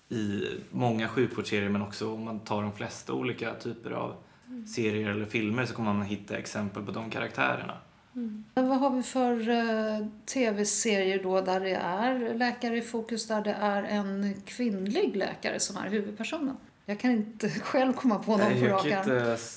i 0.09 0.45
många 0.69 1.07
sjukvårdsserier 1.07 1.69
men 1.69 1.81
också 1.81 2.13
om 2.13 2.23
man 2.23 2.39
tar 2.39 2.61
de 2.61 2.73
flesta 2.73 3.13
olika 3.13 3.53
typer 3.53 3.91
av 3.91 4.15
serier 4.75 5.09
eller 5.09 5.25
filmer 5.25 5.65
så 5.65 5.73
kommer 5.73 5.93
man 5.93 6.05
hitta 6.05 6.37
exempel 6.37 6.85
på 6.85 6.91
de 6.91 7.09
karaktärerna. 7.09 7.77
Mm. 8.15 8.43
Men 8.55 8.69
Vad 8.69 8.79
har 8.79 8.89
vi 8.89 9.03
för 9.03 9.49
eh, 9.49 10.07
tv-serier 10.33 11.23
då 11.23 11.41
där 11.41 11.59
det 11.59 11.75
är 11.75 12.33
läkare 12.33 12.77
i 12.77 12.81
fokus, 12.81 13.27
där 13.27 13.41
det 13.41 13.53
är 13.53 13.83
en 13.83 14.41
kvinnlig 14.45 15.15
läkare 15.15 15.59
som 15.59 15.77
är 15.77 15.89
huvudpersonen? 15.89 16.57
Jag 16.85 16.99
kan 16.99 17.11
inte 17.11 17.49
själv 17.59 17.93
komma 17.93 18.19
på 18.19 18.37
någon 18.37 18.59
på 18.59 18.65
rak 18.65 18.85
arm. 18.85 19.09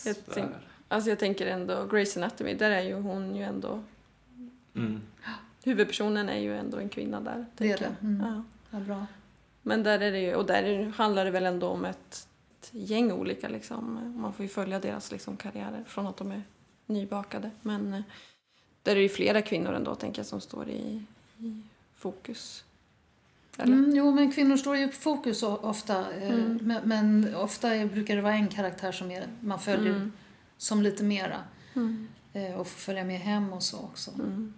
Jag 0.06 0.16
tänk- 0.34 0.50
Alltså 0.88 1.10
jag 1.10 1.18
tänker 1.18 1.46
ändå 1.46 1.74
Grey's 1.74 2.16
Anatomy, 2.18 2.54
där 2.54 2.70
är 2.70 2.82
ju 2.82 2.94
hon 2.94 3.36
ju 3.36 3.42
ändå... 3.42 3.82
Mm. 4.76 5.00
Huvudpersonen 5.64 6.28
är 6.28 6.38
ju 6.38 6.56
ändå 6.56 6.76
en 6.78 6.88
kvinna 6.88 7.20
där. 7.20 7.46
Det 7.56 7.72
är 7.72 7.78
det. 7.78 7.96
Mm. 8.02 8.26
Ja. 8.26 8.42
Ja, 8.70 8.80
bra. 8.84 9.06
Men 9.62 9.82
där 9.82 10.00
är 10.00 10.12
det 10.12 10.18
ju, 10.20 10.34
och 10.34 10.46
där 10.46 10.92
handlar 10.96 11.24
det 11.24 11.30
väl 11.30 11.46
ändå 11.46 11.68
om 11.68 11.84
ett, 11.84 12.28
ett 12.60 12.68
gäng 12.72 13.12
olika 13.12 13.48
liksom. 13.48 14.12
Man 14.22 14.32
får 14.32 14.42
ju 14.42 14.48
följa 14.48 14.78
deras 14.80 15.12
liksom 15.12 15.36
karriärer 15.36 15.84
från 15.86 16.06
att 16.06 16.16
de 16.16 16.30
är 16.32 16.42
nybakade. 16.86 17.50
Men 17.62 17.94
eh, 17.94 18.02
där 18.82 18.92
är 18.92 18.96
det 18.96 19.02
ju 19.02 19.08
flera 19.08 19.42
kvinnor 19.42 19.72
ändå 19.72 19.94
tänker 19.94 20.18
jag 20.18 20.26
som 20.26 20.40
står 20.40 20.68
i, 20.68 21.02
i 21.38 21.62
fokus. 21.94 22.64
Mm, 23.58 23.92
jo, 23.96 24.12
men 24.12 24.32
kvinnor 24.32 24.56
står 24.56 24.76
ju 24.76 24.84
i 24.84 24.88
fokus 24.92 25.42
ofta. 25.42 26.12
eh, 26.14 26.30
Mm. 26.30 26.58
Men, 26.62 26.88
men 26.88 27.34
ofta 27.34 27.86
brukar 27.86 28.16
det 28.16 28.22
vara 28.22 28.34
en 28.34 28.48
karaktär 28.48 28.92
som 28.92 29.10
är, 29.10 29.26
man 29.40 29.60
följer 29.60 29.90
Mm. 29.92 30.12
som 30.56 30.82
lite 30.82 31.04
mera. 31.04 31.40
Mm. 31.74 32.08
eh, 32.32 32.54
Och 32.54 32.66
får 32.66 32.78
följa 32.80 33.04
med 33.04 33.20
hem 33.20 33.52
och 33.52 33.62
så 33.62 33.78
också. 33.78 34.10
Mm. 34.10 34.54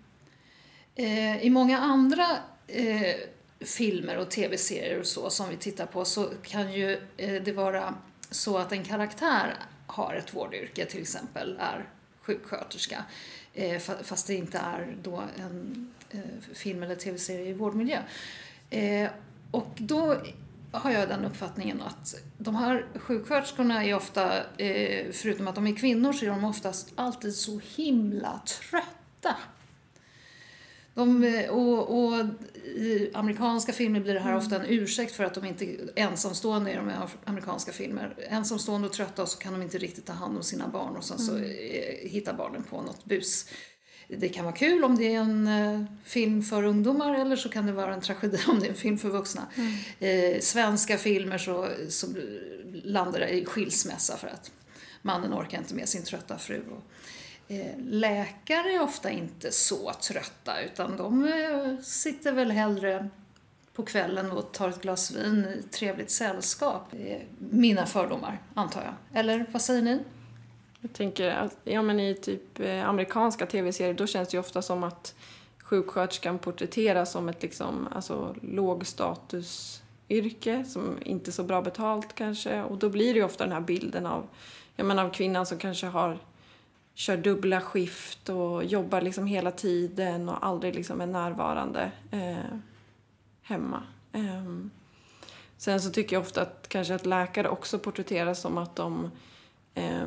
Eh, 0.95 1.45
I 1.47 1.51
många 1.51 1.79
andra 1.79 2.27
eh, 2.67 3.15
filmer 3.61 4.17
och 4.19 4.31
tv-serier 4.31 5.01
och 5.01 5.07
så 5.07 5.31
som 5.31 5.49
vi 5.49 5.57
tittar 5.57 5.87
på 5.87 6.05
så 6.05 6.31
kan 6.43 6.73
ju 6.73 7.01
det 7.45 7.53
vara 7.53 7.95
så 8.31 8.59
att 8.59 8.73
en 8.73 8.85
karaktär 8.85 9.55
har 9.87 10.15
ett 10.15 10.35
vårdyrke, 10.35 10.85
till 10.87 11.01
exempel 11.01 11.57
är 11.61 11.89
sjuksköterska. 12.23 13.05
Fa- 13.55 14.03
fast 14.03 14.27
det 14.27 14.35
inte 14.35 14.59
är 14.59 14.97
då 15.03 15.23
en 15.37 15.93
film 16.55 16.83
eller 16.83 16.95
tv-serie 16.95 17.49
i 17.49 17.53
vårdmiljö. 17.53 18.03
Eh, 18.71 19.11
och 19.51 19.73
då 19.77 20.17
har 20.71 20.91
jag 20.91 21.09
den 21.09 21.25
uppfattningen 21.25 21.83
att 21.83 22.15
de 22.39 22.55
här 22.55 22.87
sjuksköterskorna 22.95 23.85
är 23.85 23.95
ofta, 23.95 24.39
eh, 24.57 25.13
förutom 25.13 25.49
att 25.49 25.55
de 25.55 25.67
är 25.67 25.77
kvinnor, 25.77 26.13
så 26.13 26.25
är 26.25 26.31
de 26.31 26.45
oftast 26.45 26.93
alltid 26.95 27.35
så 27.35 27.61
himla 27.77 28.41
trötta. 28.47 29.37
De, 30.95 31.25
eh, 31.25 31.51
och, 31.51 31.99
och 31.99 32.27
I 32.65 33.11
amerikanska 33.15 33.73
filmer 33.73 34.01
blir 34.01 34.15
det 34.15 34.21
här 34.21 34.37
ofta 34.37 34.57
en 34.57 34.67
ursäkt 34.69 35.13
för 35.13 35.25
att 35.25 35.35
de 35.35 35.45
inte 35.45 35.65
är 35.65 35.91
ensamstående 35.97 36.73
i 36.73 36.77
de 36.77 36.89
här 36.89 37.09
amerikanska 37.25 37.73
filmer. 37.73 38.15
Ensamstående 38.29 38.89
och 38.89 38.93
trötta 38.93 39.23
och 39.23 39.29
så 39.29 39.39
kan 39.39 39.53
de 39.53 39.63
inte 39.63 39.79
riktigt 39.79 40.07
ta 40.07 40.13
hand 40.13 40.37
om 40.37 40.43
sina 40.43 40.69
barn 40.69 40.97
och 40.97 41.05
sen 41.05 41.19
så 41.19 41.37
eh, 41.37 42.11
hittar 42.11 42.35
barnen 42.35 42.63
på 42.63 42.83
något 42.83 43.05
bus. 43.05 43.49
Det 44.09 44.29
kan 44.29 44.45
vara 44.45 44.55
kul 44.55 44.85
om 44.85 44.97
det 44.97 45.15
är 45.15 45.21
en 45.21 45.47
eh, 45.47 45.85
film 46.05 46.43
för 46.43 46.63
ungdomar 46.63 47.15
eller 47.15 47.37
så 47.37 47.49
kan 47.49 47.67
det 47.67 47.73
vara 47.73 47.95
en 47.95 48.01
tragedi 48.01 48.39
om 48.49 48.61
det 48.61 48.67
är 48.67 48.71
en 48.71 48.77
film 48.77 48.99
för 48.99 49.09
vuxna. 49.09 49.43
Eh, 49.99 50.41
svenska 50.41 50.99
filmer 50.99 51.39
så, 51.39 51.69
så 51.89 52.07
landar 52.85 53.21
det 53.21 53.29
i 53.29 53.45
skilsmässa 53.45 54.17
för 54.17 54.29
att 54.29 54.51
mannen 55.03 55.35
orkar 55.35 55.59
inte 55.59 55.75
med 55.75 55.89
sin 55.89 56.03
trötta 56.03 56.39
fru. 56.39 56.63
Och, 56.71 56.83
Eh, 57.49 57.79
Läkare 57.79 58.73
är 58.73 58.83
ofta 58.83 59.11
inte 59.11 59.53
så 59.53 59.93
trötta 59.93 60.61
utan 60.61 60.97
de 60.97 61.25
eh, 61.25 61.83
sitter 61.83 62.33
väl 62.33 62.51
hellre 62.51 63.09
på 63.73 63.83
kvällen 63.83 64.31
och 64.31 64.53
tar 64.53 64.69
ett 64.69 64.83
glas 64.83 65.11
vin 65.11 65.45
i 65.45 65.63
trevligt 65.63 66.11
sällskap. 66.11 66.93
Mina 67.39 67.87
fördomar, 67.87 68.43
antar 68.55 68.83
jag. 68.83 69.21
Eller 69.21 69.47
vad 69.53 69.63
säger 69.63 69.83
ni? 69.83 70.01
Jag 70.87 70.93
tänker 70.93 71.31
att 71.31 71.57
ja, 71.65 71.83
men 71.83 72.01
i 72.01 72.15
typ 72.15 72.61
eh, 72.61 72.89
amerikanska 72.89 73.47
tv-serier 73.47 73.95
då 73.95 74.07
känns 74.07 74.29
det 74.29 74.37
ju 74.37 74.41
ofta 74.41 74.63
som 74.63 74.85
att 74.85 75.15
sjuksköterskan 75.63 76.39
porträtteras 76.39 77.13
som 77.13 77.29
ett 77.29 77.43
liksom, 77.43 77.89
alltså, 77.93 78.37
lågstatusyrke 78.43 80.65
som 80.65 80.99
inte 81.03 81.31
är 81.31 81.33
så 81.33 81.43
bra 81.43 81.63
betalt 81.63 82.15
kanske. 82.15 82.63
Och 82.63 82.79
då 82.79 82.89
blir 82.89 83.15
det 83.15 83.19
ju 83.19 83.25
ofta 83.25 83.45
den 83.45 83.53
här 83.53 83.61
bilden 83.61 84.07
av, 84.07 84.27
jag 84.77 84.87
menar, 84.87 85.05
av 85.05 85.11
kvinnan 85.11 85.47
som 85.47 85.59
kanske 85.59 85.87
har 85.87 86.19
kör 86.95 87.17
dubbla 87.17 87.61
skift 87.61 88.29
och 88.29 88.65
jobbar 88.65 89.01
liksom 89.01 89.27
hela 89.27 89.51
tiden 89.51 90.29
och 90.29 90.47
aldrig 90.47 90.75
liksom 90.75 91.01
är 91.01 91.07
närvarande 91.07 91.93
eh, 92.11 92.37
hemma. 93.43 93.83
Eh, 94.13 94.45
sen 95.57 95.81
så 95.81 95.91
tycker 95.91 96.17
jag 96.17 96.21
ofta 96.21 96.43
att 96.43 96.69
kanske 96.69 96.95
att 96.95 97.07
läkare 97.07 97.49
också 97.49 97.79
porträtteras 97.79 98.41
som 98.41 98.59
att 98.59 98.77
de 98.77 99.11
eh, 99.75 100.07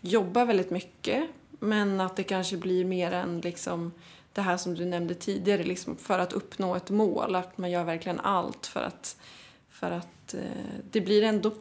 jobbar 0.00 0.44
väldigt 0.44 0.70
mycket 0.70 1.28
men 1.58 2.00
att 2.00 2.16
det 2.16 2.22
kanske 2.22 2.56
blir 2.56 2.84
mer 2.84 3.12
än 3.12 3.40
liksom 3.40 3.92
det 4.32 4.42
här 4.42 4.56
som 4.56 4.74
du 4.74 4.84
nämnde 4.84 5.14
tidigare, 5.14 5.64
liksom 5.64 5.96
för 5.96 6.18
att 6.18 6.32
uppnå 6.32 6.74
ett 6.74 6.90
mål. 6.90 7.34
Att 7.34 7.58
man 7.58 7.70
gör 7.70 7.84
verkligen 7.84 8.20
allt 8.20 8.66
för 8.66 8.80
att, 8.80 9.16
för 9.68 9.90
att 9.90 10.34
eh, 10.34 10.40
det 10.90 11.00
blir 11.00 11.22
ändå 11.22 11.52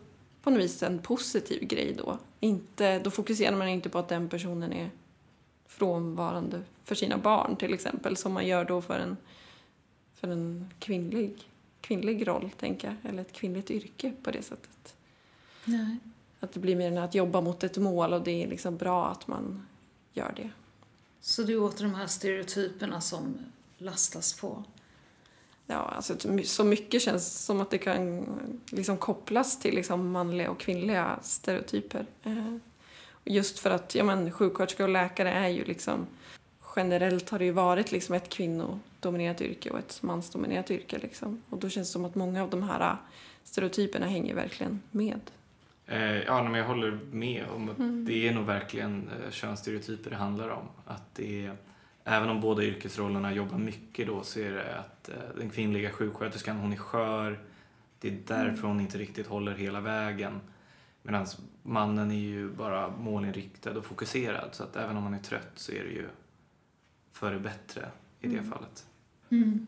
på 0.41 0.49
något 0.49 0.59
vis 0.59 0.83
en 0.83 0.99
positiv 0.99 1.67
grej 1.67 1.95
då. 1.97 2.17
Inte, 2.39 2.99
då 2.99 3.11
fokuserar 3.11 3.55
man 3.55 3.67
inte 3.67 3.89
på 3.89 3.99
att 3.99 4.07
den 4.07 4.29
personen 4.29 4.73
är 4.73 4.89
frånvarande 5.67 6.61
för 6.83 6.95
sina 6.95 7.17
barn 7.17 7.55
till 7.55 7.73
exempel 7.73 8.17
som 8.17 8.33
man 8.33 8.47
gör 8.47 8.65
då 8.65 8.81
för 8.81 8.99
en, 8.99 9.17
för 10.13 10.27
en 10.27 10.73
kvinnlig, 10.79 11.49
kvinnlig 11.81 12.27
roll, 12.27 12.51
tänker 12.59 12.87
jag, 12.87 13.11
eller 13.11 13.21
ett 13.21 13.33
kvinnligt 13.33 13.71
yrke 13.71 14.13
på 14.23 14.31
det 14.31 14.41
sättet. 14.41 14.95
Nej. 15.65 15.97
Att 16.39 16.51
det 16.53 16.59
blir 16.59 16.75
mer 16.75 16.87
än 16.87 16.97
att 16.97 17.15
jobba 17.15 17.41
mot 17.41 17.63
ett 17.63 17.77
mål 17.77 18.13
och 18.13 18.21
det 18.21 18.43
är 18.43 18.47
liksom 18.47 18.77
bra 18.77 19.07
att 19.07 19.27
man 19.27 19.65
gör 20.13 20.33
det. 20.35 20.49
Så 21.21 21.43
det 21.43 21.53
är 21.53 21.63
åter 21.63 21.83
de 21.83 21.95
här 21.95 22.07
stereotyperna 22.07 23.01
som 23.01 23.37
lastas 23.77 24.33
på? 24.33 24.63
Ja, 25.67 25.75
alltså 25.75 26.15
så 26.43 26.63
mycket 26.63 27.01
känns 27.01 27.45
som 27.45 27.61
att 27.61 27.71
det 27.71 27.77
kan 27.77 28.25
liksom 28.65 28.97
kopplas 28.97 29.59
till 29.59 29.75
liksom 29.75 30.11
manliga 30.11 30.51
och 30.51 30.59
kvinnliga 30.59 31.19
stereotyper. 31.21 32.05
Eh, 32.23 32.55
just 33.23 33.59
för 33.59 33.69
att 33.69 33.95
ja, 33.95 34.03
men, 34.03 34.31
sjuksköterska 34.31 34.83
och 34.83 34.89
läkare 34.89 35.31
är 35.31 35.47
ju 35.47 35.65
liksom 35.65 36.07
generellt 36.75 37.29
har 37.29 37.39
det 37.39 37.45
ju 37.45 37.51
varit 37.51 37.91
liksom 37.91 38.15
ett 38.15 38.29
kvinnodominerat 38.29 39.41
yrke 39.41 39.69
och 39.69 39.79
ett 39.79 40.01
mansdominerat 40.01 40.71
yrke. 40.71 40.97
Liksom. 40.97 41.41
Och 41.49 41.57
då 41.57 41.69
känns 41.69 41.87
det 41.87 41.93
som 41.93 42.05
att 42.05 42.15
många 42.15 42.43
av 42.43 42.49
de 42.49 42.63
här 42.63 42.97
stereotyperna 43.43 44.05
hänger 44.05 44.35
verkligen 44.35 44.81
med. 44.91 45.21
Eh, 45.87 46.23
ja, 46.23 46.43
men 46.43 46.53
jag 46.53 46.67
håller 46.67 46.99
med 47.11 47.45
om 47.55 47.69
att 47.69 47.77
mm. 47.77 48.05
det 48.05 48.27
är 48.27 48.33
nog 48.33 48.45
verkligen 48.45 49.09
eh, 49.09 49.31
könsstereotyper 49.31 50.09
det 50.09 50.15
handlar 50.15 50.49
om. 50.49 50.67
Att 50.85 51.15
det 51.15 51.45
är, 51.45 51.57
även 52.03 52.29
om 52.29 52.41
båda 52.41 52.63
yrkesrollerna 52.63 53.33
jobbar 53.33 53.57
mycket 53.57 54.07
då 54.07 54.23
så 54.23 54.39
är 54.39 54.51
det 54.51 54.79
att 54.79 55.09
eh, 55.09 55.15
den 55.37 55.49
kvinnliga 55.49 55.91
sjuksköterskan, 55.91 56.57
hon 56.57 56.73
är 56.73 56.77
skör. 56.77 57.39
Det 57.99 58.07
är 58.07 58.17
därför 58.27 58.49
mm. 58.49 58.67
hon 58.67 58.79
inte 58.79 58.97
riktigt 58.97 59.27
håller 59.27 59.55
hela 59.55 59.81
vägen. 59.81 60.41
Medan 61.01 61.25
mannen 61.63 62.11
är 62.11 62.15
ju 62.15 62.49
bara 62.49 62.89
målinriktad 62.89 63.71
och 63.71 63.85
fokuserad. 63.85 64.49
Så 64.51 64.63
att 64.63 64.75
även 64.75 64.97
om 64.97 65.03
man 65.03 65.13
är 65.13 65.19
trött 65.19 65.51
så 65.55 65.71
är 65.71 65.83
det 65.83 65.91
ju 65.91 66.07
för 67.11 67.33
det 67.33 67.39
bättre 67.39 67.89
i 68.19 68.27
det 68.27 68.37
mm. 68.37 68.51
fallet. 68.51 68.85
Mm. 69.29 69.67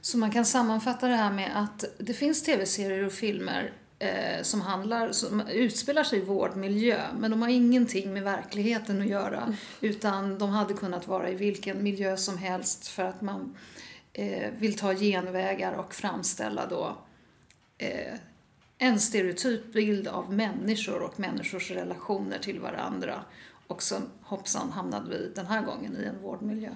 Så 0.00 0.18
man 0.18 0.30
kan 0.30 0.44
sammanfatta 0.44 1.08
det 1.08 1.16
här 1.16 1.32
med 1.32 1.62
att 1.62 1.84
det 1.98 2.14
finns 2.14 2.42
tv-serier 2.42 3.06
och 3.06 3.12
filmer 3.12 3.72
eh, 3.98 4.42
som, 4.42 4.60
handlar, 4.60 5.12
som 5.12 5.40
utspelar 5.40 6.04
sig 6.04 6.18
i 6.18 6.24
vårdmiljö 6.24 7.02
men 7.18 7.30
de 7.30 7.42
har 7.42 7.48
ingenting 7.48 8.12
med 8.12 8.22
verkligheten 8.22 9.00
att 9.00 9.08
göra 9.08 9.40
mm. 9.42 9.54
utan 9.80 10.38
de 10.38 10.50
hade 10.50 10.74
kunnat 10.74 11.08
vara 11.08 11.30
i 11.30 11.34
vilken 11.34 11.82
miljö 11.82 12.16
som 12.16 12.38
helst 12.38 12.88
för 12.88 13.02
att 13.02 13.20
man 13.20 13.56
eh, 14.12 14.50
vill 14.58 14.78
ta 14.78 14.94
genvägar 14.94 15.72
och 15.72 15.94
framställa 15.94 16.66
då 16.66 16.96
eh, 17.78 18.14
en 18.78 19.00
stereotyp 19.00 19.72
bild 19.72 20.08
av 20.08 20.32
människor 20.32 21.02
och 21.02 21.20
människors 21.20 21.70
relationer 21.70 22.38
till 22.38 22.60
varandra. 22.60 23.24
Och 23.66 23.82
så 23.82 23.96
hoppsan 24.22 24.72
hamnade 24.72 25.10
vi 25.10 25.32
den 25.34 25.46
här 25.46 25.62
gången 25.62 25.96
i 25.96 26.04
en 26.04 26.22
vårdmiljö. 26.22 26.70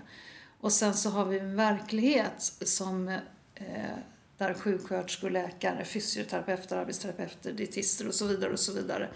Och 0.60 0.72
sen 0.72 0.94
så 0.94 1.10
har 1.10 1.24
vi 1.24 1.38
en 1.38 1.56
verklighet 1.56 2.52
som 2.60 3.08
eh, 3.54 3.96
där 4.42 4.54
sjuksköterskor, 4.54 5.30
läkare, 5.30 5.84
fysioterapeuter, 5.84 6.76
arbetsterapeuter, 6.76 7.52
dietister 7.52 8.08
och 8.08 8.14
så 8.14 8.26
vidare 8.26 8.52
och 8.52 8.60
så 8.60 8.72
vidare 8.72 9.08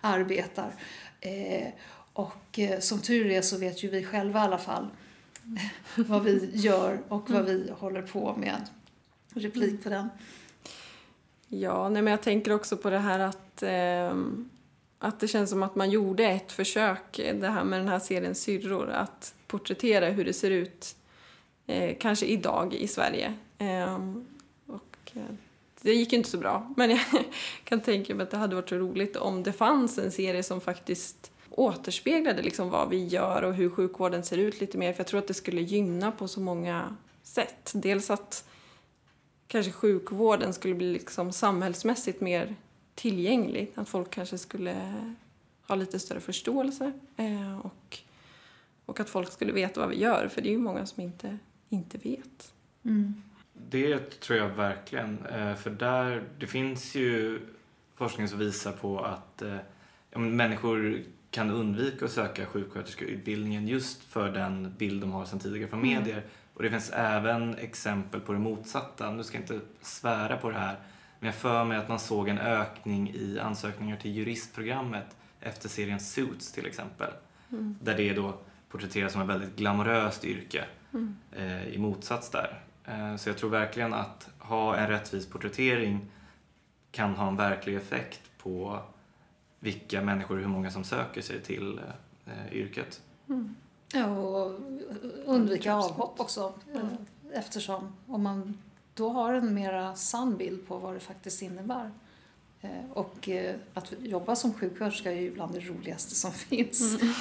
arbetar. 0.00 0.74
Eh, 1.20 1.68
och 2.12 2.58
eh, 2.58 2.80
som 2.80 3.00
tur 3.00 3.26
är 3.26 3.42
så 3.42 3.58
vet 3.58 3.84
ju 3.84 3.88
vi 3.88 4.04
själva 4.04 4.40
i 4.40 4.42
alla 4.42 4.58
fall 4.58 4.88
vad 5.96 6.24
vi 6.24 6.50
gör 6.54 7.02
och 7.08 7.30
vad 7.30 7.44
vi 7.44 7.72
håller 7.78 8.02
på 8.02 8.36
med. 8.36 8.66
Replik 9.34 9.82
på 9.82 9.88
den. 9.88 10.08
Ja, 11.48 11.88
nej, 11.88 12.02
men 12.02 12.10
jag 12.10 12.22
tänker 12.22 12.52
också 12.52 12.76
på 12.76 12.90
det 12.90 12.98
här 12.98 13.18
att, 13.18 13.62
eh, 13.62 14.16
att 14.98 15.20
det 15.20 15.28
känns 15.28 15.50
som 15.50 15.62
att 15.62 15.74
man 15.74 15.90
gjorde 15.90 16.24
ett 16.24 16.52
försök, 16.52 17.16
det 17.16 17.48
här 17.48 17.64
med 17.64 17.80
den 17.80 17.88
här 17.88 17.98
serien 17.98 18.34
Syrror, 18.34 18.90
att 18.90 19.34
porträttera 19.46 20.08
hur 20.08 20.24
det 20.24 20.32
ser 20.32 20.50
ut 20.50 20.96
eh, 21.66 21.96
kanske 22.00 22.26
idag 22.26 22.74
i 22.74 22.88
Sverige. 22.88 23.34
Eh, 23.58 23.82
eh, 23.82 23.98
det 25.82 25.94
gick 25.94 26.12
inte 26.12 26.30
så 26.30 26.38
bra, 26.38 26.74
men 26.76 26.90
jag 26.90 27.00
kan 27.64 27.80
tänka 27.80 28.14
mig 28.14 28.22
att 28.22 28.30
det 28.30 28.36
hade 28.36 28.54
varit 28.54 28.68
så 28.68 28.76
roligt 28.76 29.16
om 29.16 29.42
det 29.42 29.52
fanns 29.52 29.98
en 29.98 30.12
serie 30.12 30.42
som 30.42 30.60
faktiskt 30.60 31.30
återspeglade 31.50 32.42
liksom 32.42 32.70
vad 32.70 32.88
vi 32.88 33.06
gör 33.06 33.42
och 33.42 33.54
hur 33.54 33.70
sjukvården 33.70 34.24
ser 34.24 34.38
ut 34.38 34.60
lite 34.60 34.78
mer. 34.78 34.92
För 34.92 35.00
jag 35.00 35.06
tror 35.06 35.18
att 35.18 35.28
det 35.28 35.34
skulle 35.34 35.60
gynna 35.60 36.12
på 36.12 36.28
så 36.28 36.40
många 36.40 36.96
sätt. 37.22 37.72
Dels 37.74 38.10
att 38.10 38.48
kanske 39.46 39.72
sjukvården 39.72 40.54
skulle 40.54 40.74
bli 40.74 40.92
liksom 40.92 41.32
samhällsmässigt 41.32 42.20
mer 42.20 42.54
tillgänglig. 42.94 43.72
Att 43.74 43.88
folk 43.88 44.10
kanske 44.10 44.38
skulle 44.38 44.94
ha 45.68 45.74
lite 45.74 45.98
större 45.98 46.20
förståelse 46.20 46.92
eh, 47.16 47.58
och, 47.58 47.98
och 48.86 49.00
att 49.00 49.10
folk 49.10 49.32
skulle 49.32 49.52
veta 49.52 49.80
vad 49.80 49.88
vi 49.88 49.98
gör, 49.98 50.28
för 50.28 50.42
det 50.42 50.48
är 50.48 50.52
ju 50.52 50.58
många 50.58 50.86
som 50.86 51.02
inte, 51.02 51.38
inte 51.68 51.98
vet. 51.98 52.52
Mm. 52.82 53.22
Det 53.68 54.20
tror 54.20 54.38
jag 54.38 54.48
verkligen, 54.48 55.26
eh, 55.26 55.54
för 55.54 55.70
där, 55.70 56.22
det 56.38 56.46
finns 56.46 56.94
ju 56.94 57.40
forskning 57.94 58.28
som 58.28 58.38
visar 58.38 58.72
på 58.72 59.00
att 59.00 59.42
eh, 59.42 59.56
ja, 60.10 60.18
människor 60.18 61.02
kan 61.30 61.50
undvika 61.50 62.04
att 62.04 62.10
söka 62.10 62.46
sjuksköterskeutbildningen 62.46 63.68
just 63.68 64.04
för 64.04 64.32
den 64.32 64.74
bild 64.78 65.00
de 65.00 65.12
har 65.12 65.24
sedan 65.24 65.38
tidigare 65.38 65.68
från 65.68 65.80
mm. 65.80 65.94
medier. 65.94 66.22
Och 66.54 66.62
det 66.62 66.70
finns 66.70 66.90
även 66.90 67.58
exempel 67.58 68.20
på 68.20 68.32
det 68.32 68.38
motsatta. 68.38 69.10
Nu 69.10 69.24
ska 69.24 69.36
jag 69.36 69.42
inte 69.42 69.60
svära 69.80 70.36
på 70.36 70.50
det 70.50 70.58
här, 70.58 70.76
men 71.18 71.26
jag 71.26 71.34
för 71.34 71.64
mig 71.64 71.78
att 71.78 71.88
man 71.88 71.98
såg 71.98 72.28
en 72.28 72.38
ökning 72.38 73.10
i 73.10 73.38
ansökningar 73.38 73.96
till 73.96 74.10
juristprogrammet 74.10 75.16
efter 75.40 75.68
serien 75.68 76.00
Suits 76.00 76.52
till 76.52 76.66
exempel. 76.66 77.10
Mm. 77.52 77.76
Där 77.82 77.96
det 77.96 78.12
då 78.12 78.38
porträtteras 78.68 79.12
som 79.12 79.22
ett 79.22 79.28
väldigt 79.28 79.56
glamoröst 79.56 80.24
yrke 80.24 80.64
mm. 80.92 81.16
eh, 81.32 81.68
i 81.68 81.78
motsats 81.78 82.30
där. 82.30 82.60
Eh, 82.90 83.16
så 83.16 83.28
jag 83.28 83.38
tror 83.38 83.50
verkligen 83.50 83.94
att 83.94 84.28
ha 84.38 84.76
en 84.76 84.88
rättvis 84.88 85.26
porträttering 85.26 86.00
kan 86.90 87.14
ha 87.14 87.28
en 87.28 87.36
verklig 87.36 87.76
effekt 87.76 88.20
på 88.38 88.82
vilka 89.60 90.02
människor, 90.02 90.36
hur 90.36 90.48
många 90.48 90.70
som 90.70 90.84
söker 90.84 91.22
sig 91.22 91.40
till 91.40 91.80
eh, 92.26 92.52
yrket. 92.52 93.00
Mm. 93.28 93.56
Ja, 93.92 94.06
och 94.06 94.60
undvika 95.24 95.74
avhopp 95.74 96.20
också. 96.20 96.52
Mm. 96.74 96.86
Eftersom 97.32 97.96
om 98.06 98.22
man 98.22 98.58
då 98.94 99.08
har 99.08 99.32
en 99.32 99.54
mera 99.54 99.94
sann 99.94 100.36
bild 100.36 100.68
på 100.68 100.78
vad 100.78 100.94
det 100.94 101.00
faktiskt 101.00 101.42
innebär. 101.42 101.90
Eh, 102.60 102.90
och 102.92 103.28
att 103.74 103.92
jobba 104.00 104.36
som 104.36 104.54
sjuksköterska 104.54 105.12
är 105.12 105.20
ju 105.20 105.30
bland 105.30 105.54
det 105.54 105.60
roligaste 105.60 106.14
som 106.14 106.32
finns. 106.48 107.02
Mm. 107.02 107.14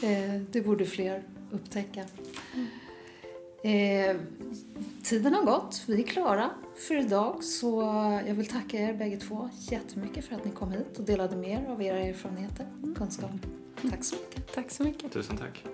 Det, 0.00 0.38
det, 0.52 0.60
borde 0.60 0.86
fler 0.86 1.22
upptäcka. 1.50 2.04
Eh, 3.64 4.16
tiden 5.02 5.34
har 5.34 5.42
gått, 5.42 5.84
vi 5.86 6.02
är 6.02 6.06
klara 6.06 6.50
för 6.76 6.94
idag 6.94 7.44
så 7.44 7.82
jag 8.26 8.34
vill 8.34 8.46
tacka 8.46 8.78
er 8.78 8.94
bägge 8.94 9.16
två 9.16 9.50
jättemycket 9.70 10.24
för 10.24 10.36
att 10.36 10.44
ni 10.44 10.50
kom 10.50 10.72
hit 10.72 10.98
och 10.98 11.04
delade 11.04 11.36
med 11.36 11.50
er 11.50 11.70
av 11.70 11.82
era 11.82 11.98
erfarenheter 11.98 12.66
och 12.82 12.96
kunskap. 12.96 13.30
Tack 13.90 14.04
så 14.04 14.14
mycket. 14.16 14.54
Tack 14.54 14.70
så 14.70 14.82
mycket. 14.82 15.12
Tusen 15.12 15.36
tack. 15.36 15.64